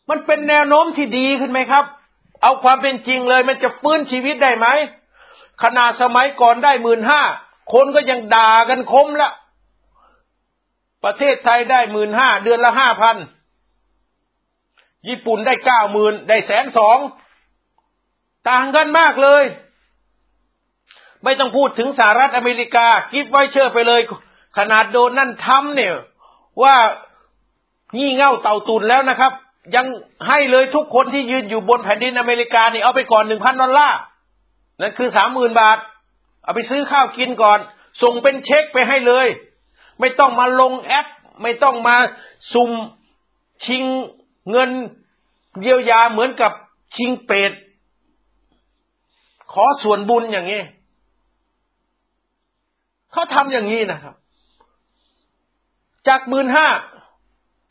[0.10, 1.86] มันเป็นแนวโน้มที่ดีขึ้นไหมครับ
[2.42, 4.68] เอาความเป็นจริงเลย มันจะฟื้นชีวิตได้ไหม
[5.64, 7.22] ขนาดสมัยก่อนได้หมื่นห้า
[7.74, 9.32] คนก็ยังด่ากันคมละ
[11.04, 13.18] ประเทศไทยได้หมื่นห้าเดือนละห้าพัน
[15.08, 16.98] ญี่ปุ่นได้เก้าหมื่นได้แสนสอง
[18.50, 19.44] ต่างกันมากเลย
[21.24, 24.02] ไม่ต้องพูดถึงสหรัฐอเมริกาคิดไว้เชื่อไปเลย
[24.58, 25.96] ขนาดโดนนั่นทำเนี่ย
[26.64, 26.76] ว่า
[27.98, 29.32] งี่เง่าเต่าตุนแล้วนะครับ
[29.76, 29.86] ยัง
[30.28, 34.00] ให้เลยทุกคนที่ยืนอยู่บนแผ่นดินอเมริกานี่เอาไปก่อนหนึ่งพันดอลลาร์
[34.82, 35.78] นั่นคือสามหมื่นบาท
[36.44, 37.60] เอาไปซื้อข้าวกินก่อน
[38.02, 39.28] ส่งเป็นเช็คไปให้เลย
[40.00, 41.08] ไม่ต้องมาลงแอป
[41.42, 41.96] ไม่ต้องมา
[42.54, 42.72] ซุ่ม
[43.66, 43.84] ชิง
[44.52, 44.70] เงิน
[45.62, 46.52] เยียวยาเหมือนกับ
[46.96, 47.52] ชิงเป็ด
[49.52, 50.62] ขอส่วนบุญอย่างนี้
[53.12, 54.16] เขาทำอย่างนี้นะครับ
[56.08, 56.68] จากหมื่นห้า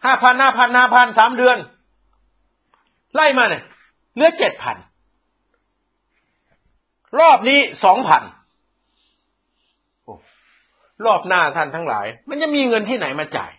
[0.04, 1.56] ห้าพันห้าพันห้าพันสามเดือน
[3.14, 3.64] ไล่มาเนี่ย
[4.14, 4.76] เหลือเจ็ดพัน
[7.20, 8.22] รอบนี้สองพัน
[11.04, 13.52] รอบหน้าท่านทั้งหลาย มันจะมีเงินที่ไหนมาจ่าย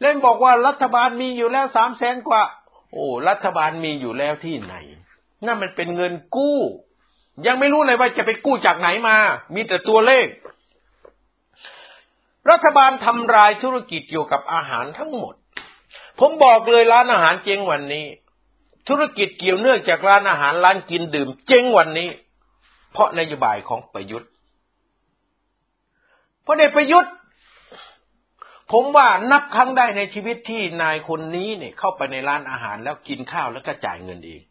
[0.00, 2.42] เล่นบอกว่ารัฐบาลมีอยู่แล้วสามแสนกว่า
[2.92, 4.74] โอ้รัฐบาลมีอยู่แล้วที่ไหน
[5.46, 6.58] นั่นมันเป็นเงินกู้
[7.46, 9.16] ยังไม่รู้เลยว่าจะไปกู้จากไหนมา
[9.54, 10.26] มีแต่ตัวเลข
[12.50, 15.34] รัฐบาลทำลายธุรกิจเกี่ยวกับอาหารทั้งหมด
[16.20, 18.06] ผมบอกเลยร้านอาหารเจ๊งวันนี้
[18.88, 22.08] ธุรกิจเกี่ยวเนื่องจากร้านอาหารร้านกินดื่ม เจ๊งวันนี้
[22.92, 24.30] เพราะนโยบายของประยุทธ์
[26.44, 27.12] พราะเด็กประยุทธ์
[28.72, 34.42] ผมว่านับครั้งได้ในชีวิตที่นายคนนี้เนี่ยเข้าไปในร้านอาหารแล้วกินข้าวแล้วก็จ่ายเงินเอง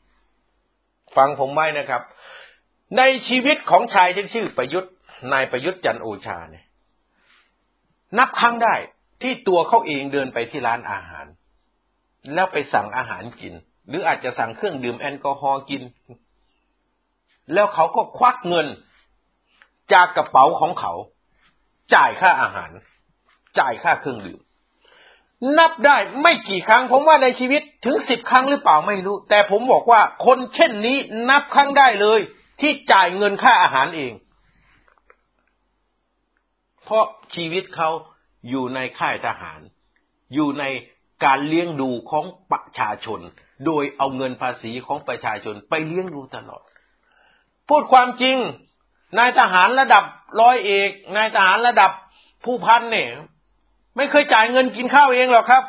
[1.16, 2.02] ฟังผมไว้นะครับ
[2.98, 4.92] ในชีวิตของชายที่ชื่อประยุทธ์
[5.34, 6.66] นายประยุทธ์จันโอชาเนี่ย
[8.18, 8.76] นับครั้งได้
[9.22, 11.26] ที่ตัวเขาเองเดินไปที่ร้านอาหาร
[12.34, 13.54] แล้วไปสั่งอาหารกิน
[13.88, 15.84] หรืออาจจะสั่งเครื่องดื่มแอลกอฮอล์กิน
[17.54, 18.68] แล้วเขาก็ควักเงิน
[19.94, 20.94] จากกระเป๋าของเขา
[21.96, 22.72] จ่ายค่าอาหาร
[23.60, 24.40] จ่ายค่าเครื่องดื่ม
[25.58, 30.98] นับได้ไม่กี่ครั้ง ผมว่าในชีวิตถึงสิบครั้งหรือเปล่าไม่รู้ แต่ผมบอกว่าคนเช่นนี้
[31.30, 32.20] นับครั้งได้เลย
[32.62, 34.14] ที่จ่ายเงินค่าอาหารเอง
[36.84, 37.90] เพราะชีวิตเขา
[38.50, 39.60] อยู่ในค่ายทหาร
[40.34, 40.64] อยู่ใน
[41.26, 43.20] การเลี้ยงดูของประชาชน
[43.66, 46.64] โดยเอาเงินภาษีของประชาชนไปเลี้ยงดูตลอด
[47.70, 48.38] พูดความจริง
[49.18, 50.04] นายทหารระดับ
[50.42, 51.92] ร้อยเอก นายทหารระดับ
[52.44, 53.10] ผู้พันเนี่ย
[53.96, 55.64] ไม่เคยจ่ายเงินกินข้าวเองหรอกครับ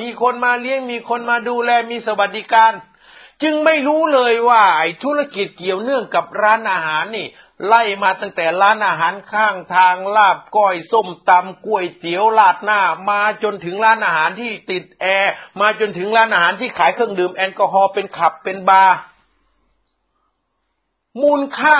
[0.00, 2.72] มีคนมาเลี้ยงมีคนมาดูแลมีสวัสดิการ
[3.42, 7.26] จึงไม่รู้เลยว่าไอ้ธุรกิจเกี่ยวเนื่องกับร้านอาหารนี่
[7.66, 12.80] ไล่มาตั้งแต่ร้านอาหารข้างทางลาบก้อยส้มตำก๋วยเตี๋ยวลาดหน้า
[13.10, 18.96] มาจนถึงร้านอาหารที่ติดแอร์มาจนถึงร้านอาหารที่ขายเครื่องดื่มแอลกอฮอล์เป็นขับเป็นบาร์
[21.22, 21.78] มูลค่า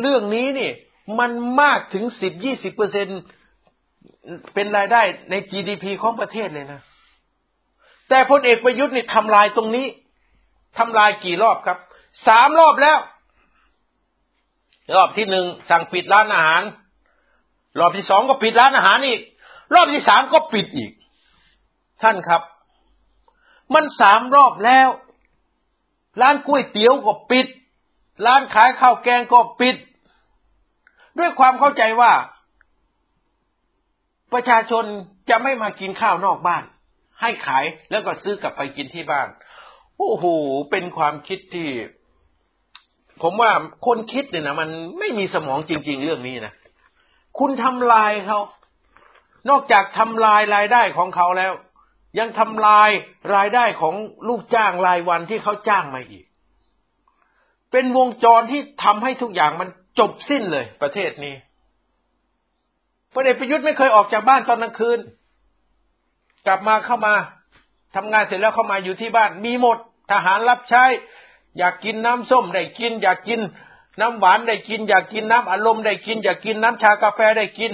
[0.00, 0.70] เรื่องนี้นี่
[1.18, 3.06] มันมากถึงสิบยี่สิบเปอร์เซ็น
[4.54, 6.80] เป็นรายได้ใน GDP ของประเทศเลยนะ
[8.08, 9.86] แต่พลเอกประยุทธ์นี่ทำลายตรงนี้
[10.78, 11.78] ทำลายกี่รอบครับ
[12.26, 12.98] สามรอบแล้ว
[14.96, 16.62] รอบที่หนึ่งสั่งปิดร้านอาหาร
[17.78, 19.20] รอบที่สองก็ปิดร้านอาหารอีก
[19.74, 20.92] รอบที่สามก็ปิดอีก
[22.02, 22.42] ท่านครับ
[23.74, 24.88] มันสามรอบแล้ว
[26.20, 27.46] ร้านก๋วยเตี๋ยวก็ปิด
[28.26, 29.76] ร้านขายข้าวแกงก็ปิด
[31.18, 32.12] ด้วยความเข้าใจว่า
[34.32, 34.84] ประชาชน
[35.30, 36.64] จะไม่มากินข้าวนอกบ้าน
[37.20, 39.28] ให้ขายแล้วก็ซื้อกลับไปกินที่บ้าน
[39.98, 40.24] โอ้โห
[40.70, 41.68] เป็นความคิดที่
[43.22, 43.50] ผมว่า
[43.86, 46.52] คนคิดเนี่ยนะมันไม่มีสมองจริง ๆ เรื่องนี้นะ
[47.38, 48.40] คุณทำลายเขา
[49.50, 51.52] นอกจากทำลายรายได้ของเขาแล้ว
[52.18, 52.90] ยังทำลาย
[53.34, 53.94] รายได้ของ
[54.28, 56.24] ลูกจ้างรายวันที่เขาจ้างมาอีก
[57.72, 59.68] เป็นวงจรที่ทำให้ทุกอย่างมัน
[59.98, 61.34] จบสิ้นเลยประเทศนี้
[63.12, 64.98] พลเอกประยุทธ์ไม่เคยออกจากบ้านตอนกลางคืน
[66.46, 67.14] กลับมาเข้ามา
[67.94, 69.78] ทำงานเสร็จแล้วเข้ามาอยู่ที่บ้าน มีหมด
[70.10, 70.84] ทหารรับใช้
[71.58, 73.40] อยากกินน้ำส้มได้กิน อยากกิน
[74.00, 77.72] น้ำหวานได้กิน อยากกินน้ำอารมณ์ได้กิน อยากกินน้ำชากาแฟได้กิน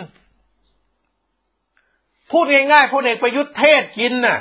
[2.30, 4.38] พูดง่ายๆพลเอกประยุทธ์เทศกินน่ะ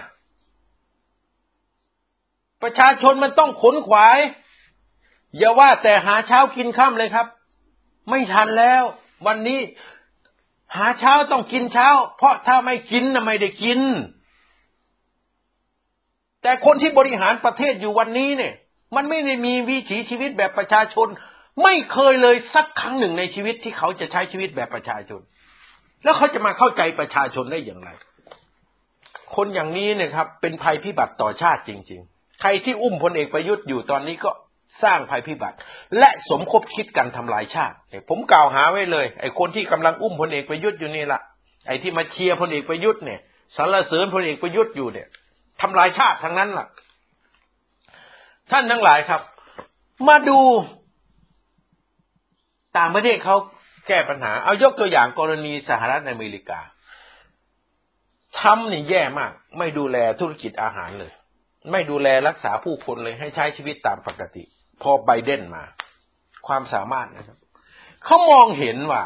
[2.61, 4.19] ประชาชนมันต้องขนขวาย
[5.38, 7.27] อย่าว่าแต่หาเช้ากินค่ำเลยครับ
[8.09, 8.83] ไม่ทันแล้ว
[9.27, 9.59] วันนี้
[10.77, 13.79] หาเช้าต้องกินเช้า เพราะถ้าไม่กินนะไม่ได้กิน
[16.41, 18.53] แต่คนที่บริหารประเทศอยู่วันนี้เนี่ย
[18.95, 21.07] มันไม่ได้มีวิถีชีวิตแบบประชาชน
[21.63, 25.21] ไม่เคยเลยสักครั้งหนึ่งในชีวิตที่เขาจะใช้ชีวิตแบบประชาชน
[26.03, 27.89] แล้วเขาจะมาเข้าใจประชาชนได้อย่างไร
[29.35, 34.31] คนอย่างนี้เนี่ยครับ เป็นภัยพิบัติต่อชาติจริง ๆ ใครที่อุ้มพลเอกประยุทธ์อยู่ตอนนี้ก็
[34.84, 35.57] สร้างภัยพิบัติ
[35.99, 37.75] และสมคบคิดกันทำลายชาติ
[38.09, 41.21] ผมกล่าวหาไว้เลย ไอ้คนที่กำลังอุ้มพลเอกประยุทธ์อยู่นี่ละ
[41.67, 43.19] ไอ้ที่มาเชียร์พลเอกประยุทธ์เนี่ย
[43.55, 45.07] สรรเสริญพลเอกประยุทธ์อยู่เนี่ย
[45.61, 46.67] ทำลายชาติทั้งนั้นล่ะ
[48.51, 49.21] ท่านทั้งหลายครับ
[50.07, 50.39] มาดู
[52.78, 53.36] ต่างประเทศเขา
[53.88, 56.59] แก้ปัญหา เอายกตัวอย่างกรณีสหรัฐอเมริกา
[58.41, 61.11] ทำนี่แย่มาก ไม่ดูแลธุรกิจอาหารเลย
[61.71, 64.43] ไม่ดูแลรักษาผู้คนเลยให้ใช้ชีวิตตามปกติ
[64.82, 65.63] พอไบเดนมา
[66.47, 67.38] ความสามารถนะครับ
[68.03, 69.03] เขามองเห็นว่า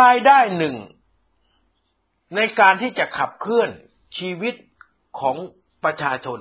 [0.00, 0.76] รายได้หนึ่ง
[2.36, 3.70] ในการที่จะขับเคลื่อน
[4.18, 4.54] ชีวิต
[5.20, 5.36] ของ
[5.84, 6.38] ประชาชน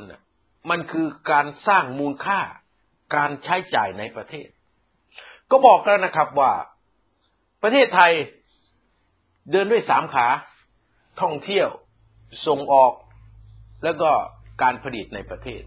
[0.70, 2.40] มันคือการสร้างมูลค่า
[3.16, 4.48] การใช้จ่ายในประเทศ
[5.52, 6.54] ก็บอกแล้วนะครับว่า
[7.64, 8.12] ประเทศไทย
[9.52, 10.28] เดินด้วยสามขา
[11.22, 11.70] ท่องเที่ยว
[12.48, 12.94] ส่งออก
[13.84, 14.12] แล้วก็
[14.62, 15.62] การผลิตในประเทศ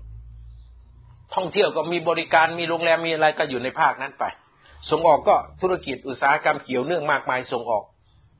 [1.35, 4.25] ท่องเที่ยวก็มีบริการมีโรงแรมมีอะไรก็อยู่ในภาคนั้นไป
[4.91, 7.85] ส่งออกก็ธุรกิจอุตสาหกรรมเกี่ยวเนื่องมากมายส่งออก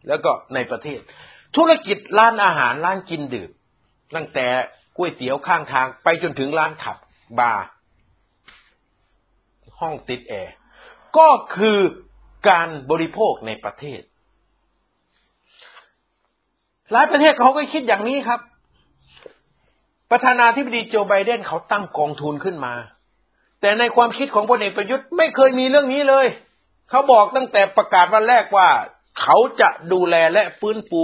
[0.09, 1.01] แล้วก็ในประเทศ
[1.57, 3.51] ธุรกิจร้านอาหารร้านกินดื่ม
[4.15, 4.47] ตั้งแต่
[4.97, 6.97] ก๋วยเตี๋ยวข้างทางไปจนถึงร้านขับ
[7.39, 7.65] บาร์
[9.81, 10.55] ห้องติดแอร์
[11.17, 11.79] ก็คือ
[12.49, 14.01] การบริโภคในประเทศ
[16.93, 18.41] หลายประเทศเขาก็คิดอย่างนี้ครับ
[20.17, 22.75] ประธานาธิบดีโจไบเดนเขาตั้งกองทุนขึ้นมา
[23.61, 26.27] แต่ในความคิดของพลเอกประยุทธ์ไม่เคยมีเรื่องนี้เลย
[26.91, 28.69] เขาบอกตั้งแต่ประกาศวันแรกว่า
[29.21, 31.03] เขาจะดูแลและฟื้นฟู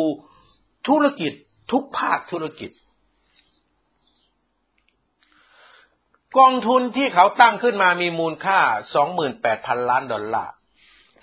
[0.88, 1.32] ธุรกิจ
[1.72, 2.70] ทุกภาคธุรกิจ
[6.38, 8.58] กองทุนที่เขาตั้งขึ้นมามีมูลค่า
[9.24, 10.52] 28,000 ล้านดอลลาร์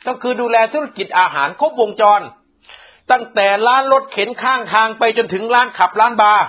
[0.07, 2.21] ก็คือดูแลธุรกิจอาหารครบวงจร
[3.11, 6.45] ตั้งแต่ร้านรถเข็นข้างทางไปจนถึงร้านผับร้านบาร์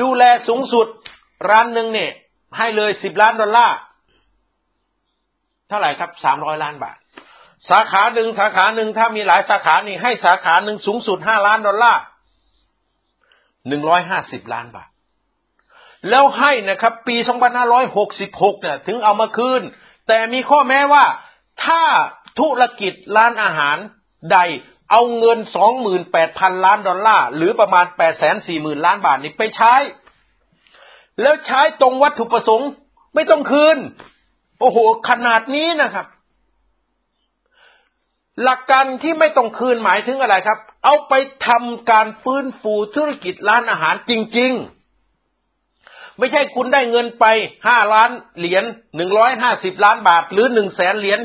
[0.00, 0.86] ดูแลสูงสุด
[1.50, 2.12] ร้านหนึ่งเนี่ย
[2.58, 3.76] ให้เลยสิบล้านดอลลาร์
[5.68, 6.96] เท่าไหร่ครับสามร้อยล้านบาท
[7.70, 12.02] สาขาหนึ่งสาขาหนึ่งถ้ามีหลายสาขานี่ให้สาขาหนึ่งสูงสุดห้าล้านดอลลาร์
[13.68, 14.88] หนึ่งร้อยห้าสิบล้านบาท
[16.10, 19.62] แล้วให้นะครับ ปีสองพันห้าร้อยหกสิบหกเนี่ยถึงเอามาคืน
[20.08, 21.04] แต่มีข้อแม้ว่า
[21.64, 21.82] ถ้า
[22.38, 23.76] ธุรกิจร้านอาหาร
[24.32, 24.38] ใด
[24.90, 29.74] เอาเงินสองหมื่นแปดพันล้านดอลลาร์ หรือประมาณแปดแสนสี่หมื่นล้านบาทนี่ไปใช้
[31.20, 32.68] แล้วใช้ตรงวัตถุประสงค์
[33.14, 33.78] ไม่ต้องคืน
[34.60, 34.78] โอ้โห
[35.08, 36.06] ขนาดนี้นะครับ
[38.42, 41.14] หลักการที่ไม่ต้องคืนหมายถึงอะไรครับ เอาไป
[41.46, 47.24] ทำการฟื้นฟูธุรกิจร้านอาหารจริง ๆ ไม่ใช่คุณได้เงินไป
[47.66, 48.64] ห้าล้านเหรียญ
[48.96, 51.20] หนึ่งร้อยห้าสิบล้านบาท หรือหนึ่งแสนเหรียญ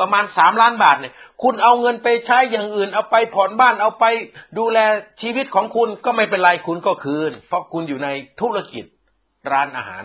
[0.00, 4.04] ประมาณสามล้านบาทเนี่ย คุณเอาเงินไปใช้อย่างอื่น เอาไปผ่อนบ้านเอาไป
[4.58, 4.78] ดูแล
[5.20, 8.08] ชีวิตของคุณก็ไม่เป็นไรคุณก็คืน เพราะคุณอยู่ใน
[8.40, 8.84] ธุรกิจ
[9.52, 10.04] ร้านอาหาร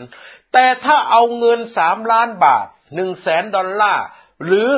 [0.54, 2.66] แต่ถ้าเอาเงินสามล้านบาท
[2.96, 4.06] หนึ่งแสนดอลลาร์
[4.46, 4.70] หรือ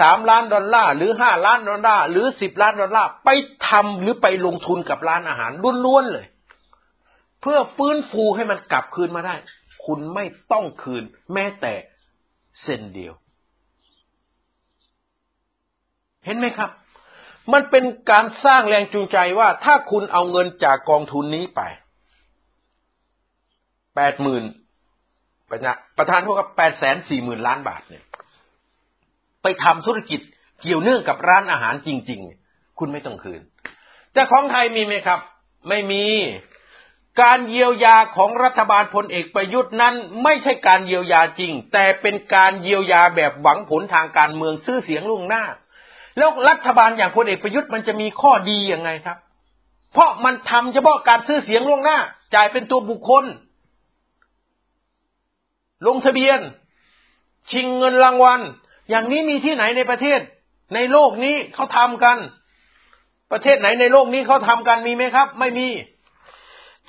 [0.00, 3.28] สามล้านดอลลาร์หรือห้าล้านดอลลาร์หรือสิบล้านดอลลาร์ไป
[3.68, 5.50] ทำหรือไปลงทุนกับร้านอาหาร
[5.84, 6.26] ล้วนๆเลย
[7.40, 9.34] เพื่อฟื้นฟูให้มันกลับคืนมาได้
[9.84, 11.02] คุณไม่ต้องคืน
[11.32, 11.74] แม้แต่
[12.62, 13.14] เซนเดียว
[16.28, 16.70] เห็นไหมครับ
[17.52, 21.60] มันเป็นการสร้างแรงจูงใจว่าถ้าคุณเอาเงินจากกองทุนนี้ไป
[23.96, 24.44] แปดหมื่น
[25.98, 28.04] ประธานพวกแปดแสนสี่หมื่นล้านบาทเนี่ย
[29.42, 30.20] ไปทำธุรกิจ
[30.60, 33.40] เกี่ยวเนื่องกับร้านอาหารจริง ๆ คุณไม่ต้องคืน
[34.12, 35.20] แต่ของไทยมีไหมครับ
[35.68, 36.04] ไม่มี
[37.22, 45.44] การเยียวยาของรัฐบาลพลเอกประยุทธ์นั้น ไม่ใช่การเยียวยาจริง แต่เป็นการเยียวยาแบบหวังผลทางการเมืองซื้อเสียงล่วงหน้า
[46.18, 49.18] แล้วรัฐบาลอย่างพลเอกประยุทธ์มันจะมีข้อดียังไงครับ
[49.92, 51.98] เพราะมันทำเฉพาะการซื้อเสียงล่วงหน้า
[52.34, 53.24] จ่ายเป็นตัวบุคคล
[55.86, 56.40] ลงทะเบียน
[57.50, 58.40] ชิงเงินรางวัล
[58.90, 60.20] อย่างนี้มีที่ไหนในประเทศ
[60.74, 62.16] ในโลกนี้เขาทำกัน
[63.32, 65.68] ประเทศไหนในโลกนี้เขาทำกันมีไหมครับ ไม่มี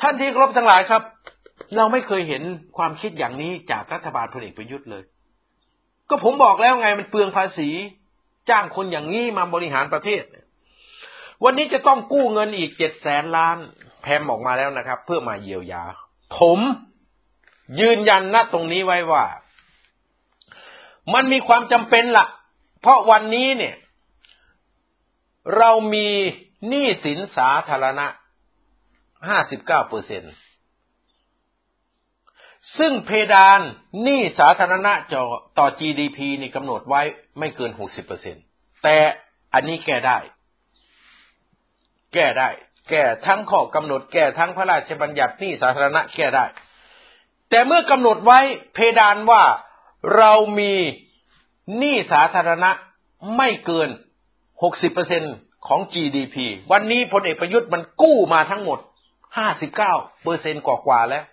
[0.02, 1.04] ท่านที่ครบทั้งหลายครับ
[1.76, 2.44] เราไม่เคยเห็น
[2.78, 5.04] ความคิดอย่างนี้จากรัฐบาลพลเอกประยุทธ์เลย
[6.10, 7.70] ก็ผมบอกแล้วไงมันเปลืองภาษี
[8.50, 10.24] จ้างคนอย่างนี้มาบริหารประเทศ
[11.44, 13.58] วันนี้จะต้องกู้เงินอีกเจ็ดแสนล้าน
[14.02, 15.84] แพมออกมาแล้วนะครับ เพื่อมาเยียวยา
[16.38, 16.60] ผม
[17.80, 19.26] ยืนยันณตรงนี้ไว้ว่า
[21.14, 22.28] มันมีความจำเป็นละ่ะ
[22.82, 23.76] เพราะวันนี้เนี่ย
[25.58, 26.08] เรามี
[26.68, 28.08] หนี้สินสาธารณะ
[29.28, 30.34] ห้าสิบเก้าเปอร์เซ็นต์
[32.78, 33.60] ซึ่งเพดาน
[34.04, 34.94] หนี้สาธารณะ
[35.58, 37.02] ต่อ GDP นี่กำหนดไว้
[37.40, 38.36] ไม่เกินหกสิบเปอร์เซ็น
[38.84, 38.98] แต่
[39.54, 40.18] อันนี้แก้ได้
[42.14, 42.50] แก้ได้
[42.90, 46.46] แก้ทั้งข้อกำหนด แก้ทั้งพระราชบัญญัติหนี้สาธารณะแก้ได้
[47.50, 48.40] แต่เมื่อกำหนดไว้
[48.74, 49.44] เพดานว่า
[50.18, 50.74] เรามี
[51.78, 52.72] หนี้สาธารณะ
[53.38, 53.90] ไม่เกิน
[54.64, 55.24] หกสิบเปอร์เซ็น
[55.68, 56.36] ของ GDP
[56.72, 58.80] วันนี้พลเอกประยุทธ์มันกู้มาทั้งหมด
[59.38, 59.94] ห้าสิบเก้า
[60.24, 61.24] เปอร์เซ็นกว่าๆแล้ว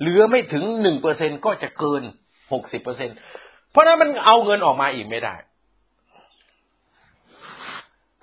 [0.00, 2.02] เหลือไม่ถึงหนึ่งเปอร์เซ็นก็จะเกิน
[2.52, 3.10] หกสิบเปอร์เซ็น
[3.70, 5.34] เพราะนั้นมันเอาเงินออกมาอีกไม่ได้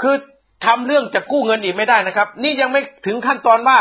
[0.02, 0.16] คือ
[0.66, 3.80] ทำเรื่องจะกู้เงินอีกไม่ได้นะครับ นี่ยังไม่ถึงขั้นตอนว่า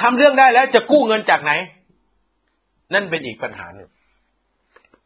[0.00, 1.52] ทำเรื่องได้แล้วจะกู้เงินจากไหน
[2.94, 3.90] นั่นเป็นอีกปัญหาหนึ่ง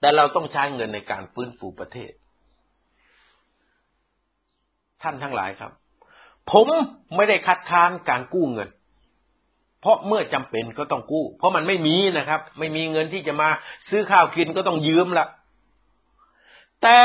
[0.00, 2.12] แต่เราต้องใช้เงินในการฟื้นฟูประเทศ
[5.02, 5.72] ท่านทั้งหลายครับ
[6.52, 6.66] ผม
[7.16, 8.68] ไม่ได้คัดค้านการกู้เงิน
[9.84, 13.48] เพราะเมื่อจำเป็นก็ต้องกู้ เพราะมันไม่มีนะครับ ไม่มีเงินที่จะมา
[13.88, 15.26] ซื้อข้าวกินก็ต้องยืมละ
[16.82, 17.00] แต่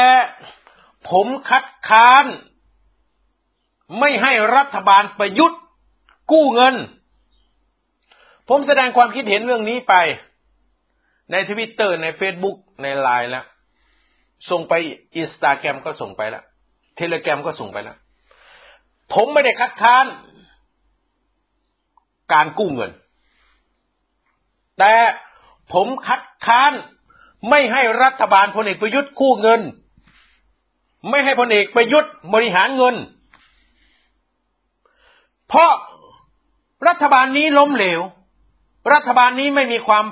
[1.09, 2.25] ผมคัดค้าน
[3.99, 5.61] ไม่ให้รัฐบาลประยุทธ์
[6.31, 6.75] กู้เงิน
[8.49, 9.95] ผมแสดงความคิดเห็นเรื่องนี้ไป
[11.31, 13.45] ในทวิตเตอร์ในเฟซบุ๊กในไลน์แล้ว
[14.49, 14.73] ส่งไป
[15.15, 16.43] อินสตาแกรมก็ส่งไปแล้ว
[16.95, 17.97] เทเลแกรมก็ส่งไปแล้ว
[19.13, 20.05] ผมไม่ได้คัดค้าน
[22.33, 22.91] การกู้เงิน
[24.79, 24.93] แต่
[25.73, 26.73] ผมคัดค้าน
[27.49, 29.61] ไม่ให้รัฐบาลพลเอกประยุทธ์กู้เงิน
[31.09, 32.95] ไม่ให้พลเอกประยุทธ์บริหารเงิน
[35.47, 35.71] เพราะ
[36.87, 38.01] รัฐบาลนี้ล้มเหลว
[38.93, 40.05] รัฐบาลนี้ไม่มีความ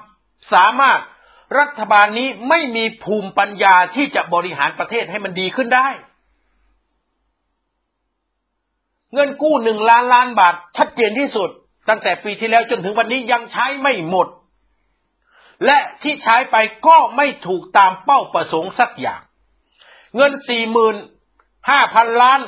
[0.53, 0.99] สามารถ
[1.59, 5.87] รัฐบาลนี้ไม่มีภูมิปัญญาที่จะบริหารประเทศให้มันดีขึ้นได้
[9.13, 11.49] เงินกู้หนึ่งล้านล้านบาทชัดเจนที่สุด
[11.89, 14.27] ตั้งแต่ปีที่แล้วจนถึงวันนี้ยังใช้ไม่หมด
[15.65, 16.55] และที่ใช้ไป
[16.87, 19.21] ก็ไม่ถูกตามเป้าประสงค์สักอย่าง
[20.15, 20.95] เงินสี่หมื่น
[21.69, 22.39] ห้าพันล้าน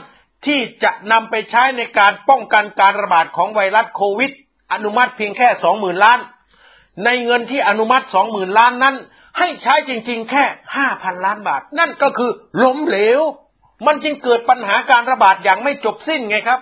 [0.45, 4.31] ที่จะนำไปใช้ในการป้องกันการระบาดของไวรัสโควิด
[4.73, 6.19] อนุมัติเพียงแค่สองหมื่นล้าน
[7.05, 8.95] ในเงินที่อนุมัติสองหมื่นล้านนั้น
[9.37, 10.43] ให้ใช้จริง ๆ แค่
[10.75, 12.31] ห้าพันล้านบาท นั่นก็คือ
[12.63, 13.21] ล้มเหลว
[13.85, 16.59] มันจึงเกิดปัญหาการระบาดอย่างไม่จบสิ้นไงครับ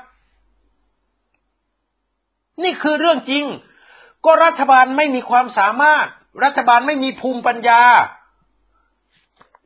[2.64, 3.46] นี่คือเรื่องจริง
[4.26, 6.08] ก็รัฐบาลไม่มีความสามารถ
[6.44, 7.82] รัฐบาลไม่มีภูมิปัญญา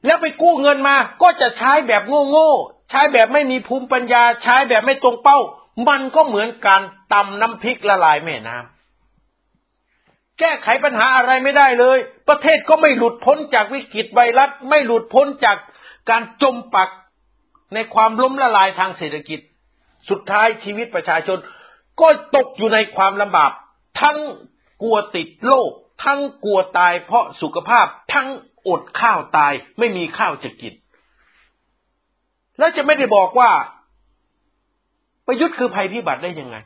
[0.06, 5.40] แล้วไปกู้เงินมา ก็จะใช้แบบโง่ๆใช้แบบไม่มีภูมิปัญญา ใช้แบบไม่ตรงเป้า
[5.88, 6.82] มันก็เหมือนการ
[7.14, 11.98] ตำน้ำพริกละลายแม่น้ำแก้ไขปัญหาอะไรไม่ได้เลย
[12.30, 15.58] ประเทศก็ไม่หลุดพ้นจากวิกฤตไวรัส ไม่หลุดพ้นจาก
[16.10, 16.90] การจมปัก
[17.74, 19.40] ในความล้มละลายทางเศรษฐกิจ
[20.10, 21.38] สุดท้ายชีวิตประชาชน
[22.02, 23.52] ก็ตกอยู่ในความลำบาก
[24.02, 24.18] ทั้ง
[24.82, 25.70] กลัวติดโรค
[26.04, 28.28] ทั้งกลัวตายเพราะสุขภาพ ทั้ง
[28.68, 30.74] อดข้าวตายไม่มีข้าวจะกิน
[32.58, 33.52] แล้วจะไม่ได้บอกว่า
[35.28, 36.58] ประยุทธ์คือภัยพิบัติได้ยังไง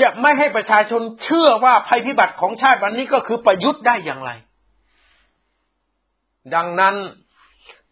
[0.00, 4.30] จะไม่ให้ประชาชนเชื่อว่าภัยพิบัติของชาติวันนี้ก็คือประยุทธ์ได้อย่างไร
[6.54, 6.96] ดังนั้น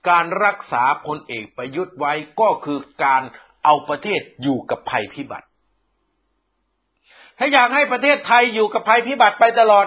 [0.09, 3.23] การรักษาพลเอกประยุทธ์ไว้ก็คือการ
[3.65, 5.47] เอาประเทศอยู่กับภัยพิบัติ
[7.39, 9.87] ถ้าอยากให้ประเทศไทยอยู่กับภัยพิบัติไปตลอด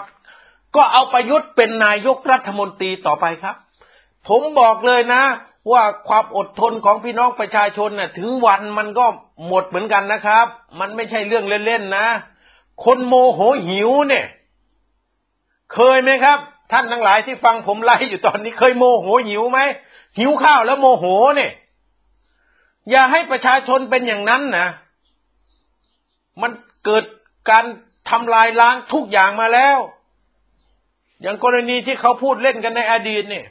[0.75, 3.55] ก็เอาประยุทธ์เป็นนายกรัฐมนตรีต่อไปครับ
[4.27, 5.23] ผมบอกเลยนะ
[5.71, 9.05] ว่าความอดทนของพี่น้องประชาชนน่ะ ถึงวันมันก็
[9.47, 10.45] หมดเหมือนกันนะครับ
[10.79, 12.07] มันไม่ใช่เรื่องเล่นๆนะ
[12.85, 14.25] คนโมโหหิวเนี่ย
[15.73, 16.37] เคยไหมครับ
[16.71, 19.59] ท่านทั้งหลายที่ฟังผมไล่อยู่ตอนนี้เคยโมโหหิวไหม
[20.17, 21.51] หิวข้าวแล้วโมโหเนี่ย
[22.89, 24.67] อย่าให้ประชาชนเป็นอย่างนั้นนะ
[26.41, 26.51] มัน
[26.85, 27.03] เกิด
[27.49, 27.65] การ
[28.09, 29.77] ทำลายล้างทุกอย่างมาแล้ว
[31.21, 33.47] อย่างกรณีที่เขาพูดเล่นกันในอดีตเนี่ย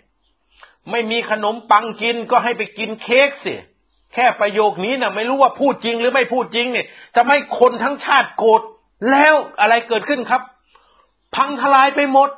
[0.91, 3.55] ไม่มีขนมปังกินก็ให้ไปกินเค้กสิ
[4.15, 6.87] แค่ประโยคนี้นะ่ะ ไม่รู้ว่าพูดจริงหรือไม่พูดจริงเนี่ย
[7.17, 8.63] จะไม่คนทั้งชาติโกรธ
[9.11, 10.43] แล้วอะไรเกิดขึ้นครับ
[11.37, 12.29] พังทลายไปหมด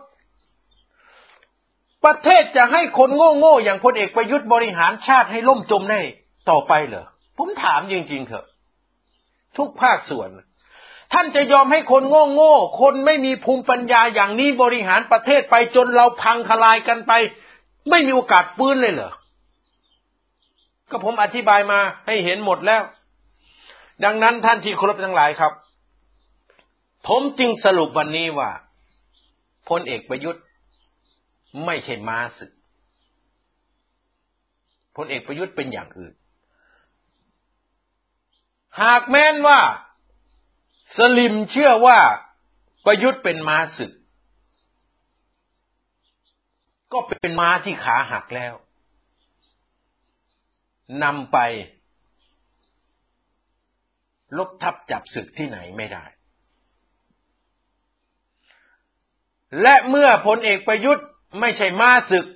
[2.04, 6.00] ประเทศจะให้คนโง่ๆอย่างพลเอกประยุทธ์บริหารชาติให้ล่มจมได้
[6.50, 7.06] ต่อไปเหรอ
[7.38, 8.46] ผมถามจริงๆเถอะ
[9.56, 10.28] ทุกภาคส่วน
[11.12, 12.02] ท่านจะยอมให้คน
[12.34, 17.12] โง่ๆคนไม่มีภูมิปัญญาอย่างนี้บริหารประเทศไปจนเราพังทลายกันไป
[17.90, 19.12] ไม่มีโอกาสฟื้นเลยเหรอ
[20.90, 22.82] ก็ผมอธิบายมาให้เห็นหมดแล้ว
[24.04, 25.52] ดังนั้นท่านที่เคารพทั้งหลายครับ
[27.06, 28.50] ผมจึงสรุปวันนี้ว่า
[29.68, 30.44] พลเอกประยุทธ์
[31.64, 32.50] ไม่ใช่ม้าศึก
[34.96, 36.12] พลเอกประยุทธ์เป็นอย่างอื่น
[38.82, 39.58] หากแม้นว่า
[40.96, 41.98] สลิมเชื่อว่า
[42.84, 43.92] ประยุทธ์เป็นม้าศึก
[46.92, 48.54] ก็เป็นม้าที่ขาหักแล้ว
[51.02, 51.38] นำไป
[54.38, 56.04] ลบทับจับศึกที่ไหนไม่ได้
[59.62, 61.06] และเมื่อพลเอกประยุทธ์
[61.40, 62.26] ไม่ใช่ม้าศึก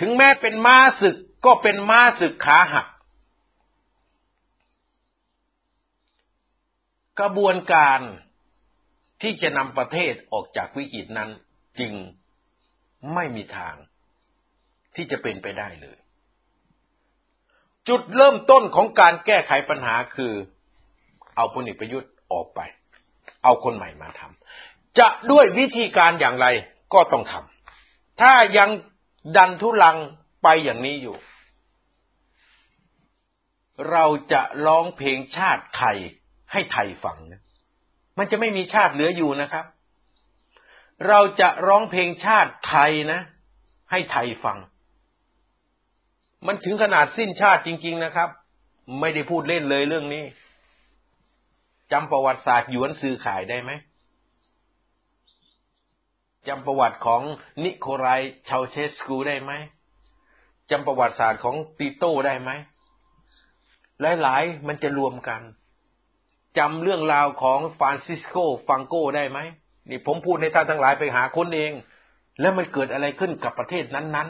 [0.00, 2.86] ถึงแม้เป็นม้าศึกก็เป็นม้าศึกขาหัก
[7.18, 8.00] กระบวนการ
[9.22, 11.30] ที่จะนำประเทศออกจากวิกฤตนั้น
[11.78, 11.92] จึง
[13.14, 13.74] ไม่มีทาง
[14.94, 15.98] ที่จะเป็นไปได้เลย
[17.88, 20.32] จุดเริ่มต้นของการแก้ไขปัญหาคือ
[21.36, 22.60] เอาพลเอกประยุทธ์ออกไป
[23.44, 26.46] เอาคนใหม่มาทำจะด้วยวิธีการอย่างไร
[26.94, 28.70] ก็ต้องทำถ้ายัง
[29.36, 29.96] ดันทุลัง
[30.42, 31.16] ไปอย่างนี้อยู่
[33.90, 35.98] เราจะร้องเพลงชาติไทย
[36.52, 37.42] ให้ไทยฟังนะ
[38.18, 39.64] มันจะไม่มีชาติเหลืออยู่นะครับ
[41.08, 43.20] เราจะร้องเพลงชาติไทยนะ
[43.90, 44.58] ให้ไทยฟัง
[46.46, 48.28] มันถึงขนาดสิ้นชาติจริง ๆนะครับ
[49.00, 50.24] ไม่ได้พูดเล่นเลยเรื่องนี้
[51.92, 53.70] จำประวัติศาสตร์หยวนซื้อขายได้ไหม
[56.48, 57.22] จำประวัติของ
[57.64, 59.52] นิโคลายชาวเชสกูได้ไหม
[60.70, 62.50] จำประวัติศาสตร์ของตีโต้ได้ไหม
[64.22, 65.40] หลายๆ มันจะรวมกัน
[66.58, 68.36] จำเรื่องราวของฟรานซิสโก
[68.68, 69.38] ฟังโกได้ไหม
[69.88, 71.72] นี่ผมพูดให้ท่านทั้งหลายไปหาคนเอง
[72.40, 74.28] แล้วมันเกิดอะไรขึ้นกับประเทศนั้น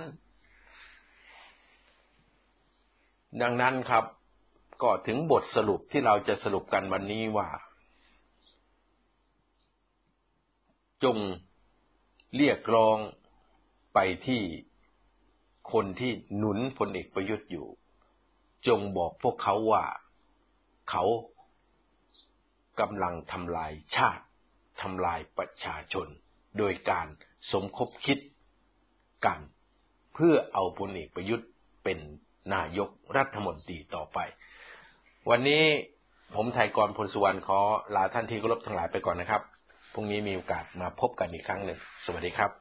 [2.44, 4.04] ๆ ดังนั้นครับ
[4.82, 7.48] ก็ถึงบทสรุปที่เราจะสรุปกันวันนี้ว่า
[11.04, 11.16] จง
[12.36, 12.98] เรียกร้อง
[13.94, 14.42] ไปที่
[15.72, 17.66] คนที่หนุนพลเอกประยุทธ์อยู่
[18.66, 19.84] จงบอกพวกเขาว่า
[20.90, 21.04] เขา
[22.80, 24.24] กำลังทำลายชาติ
[24.82, 26.06] ทำลายประชาชน
[26.58, 27.06] โดยการ
[27.52, 28.18] สมคบคิด
[29.26, 29.38] กัน
[30.14, 31.48] เพื่อเอาพลเอกประยุทธ์
[31.84, 31.98] เป็น
[32.54, 34.18] นายกรัฐมนตรีต่อไป
[35.30, 35.64] วันนี้
[36.34, 37.60] ผมไทยกรพลสุวรรณขอ
[37.94, 39.42] ลาท่านที่เคารพทั้งหลายไปก่อนนะครับ
[39.92, 42.59] พรุ่งนี้มีโอกาสมาพบกันอีกครั้งหนึ่ง สวัสดีครับ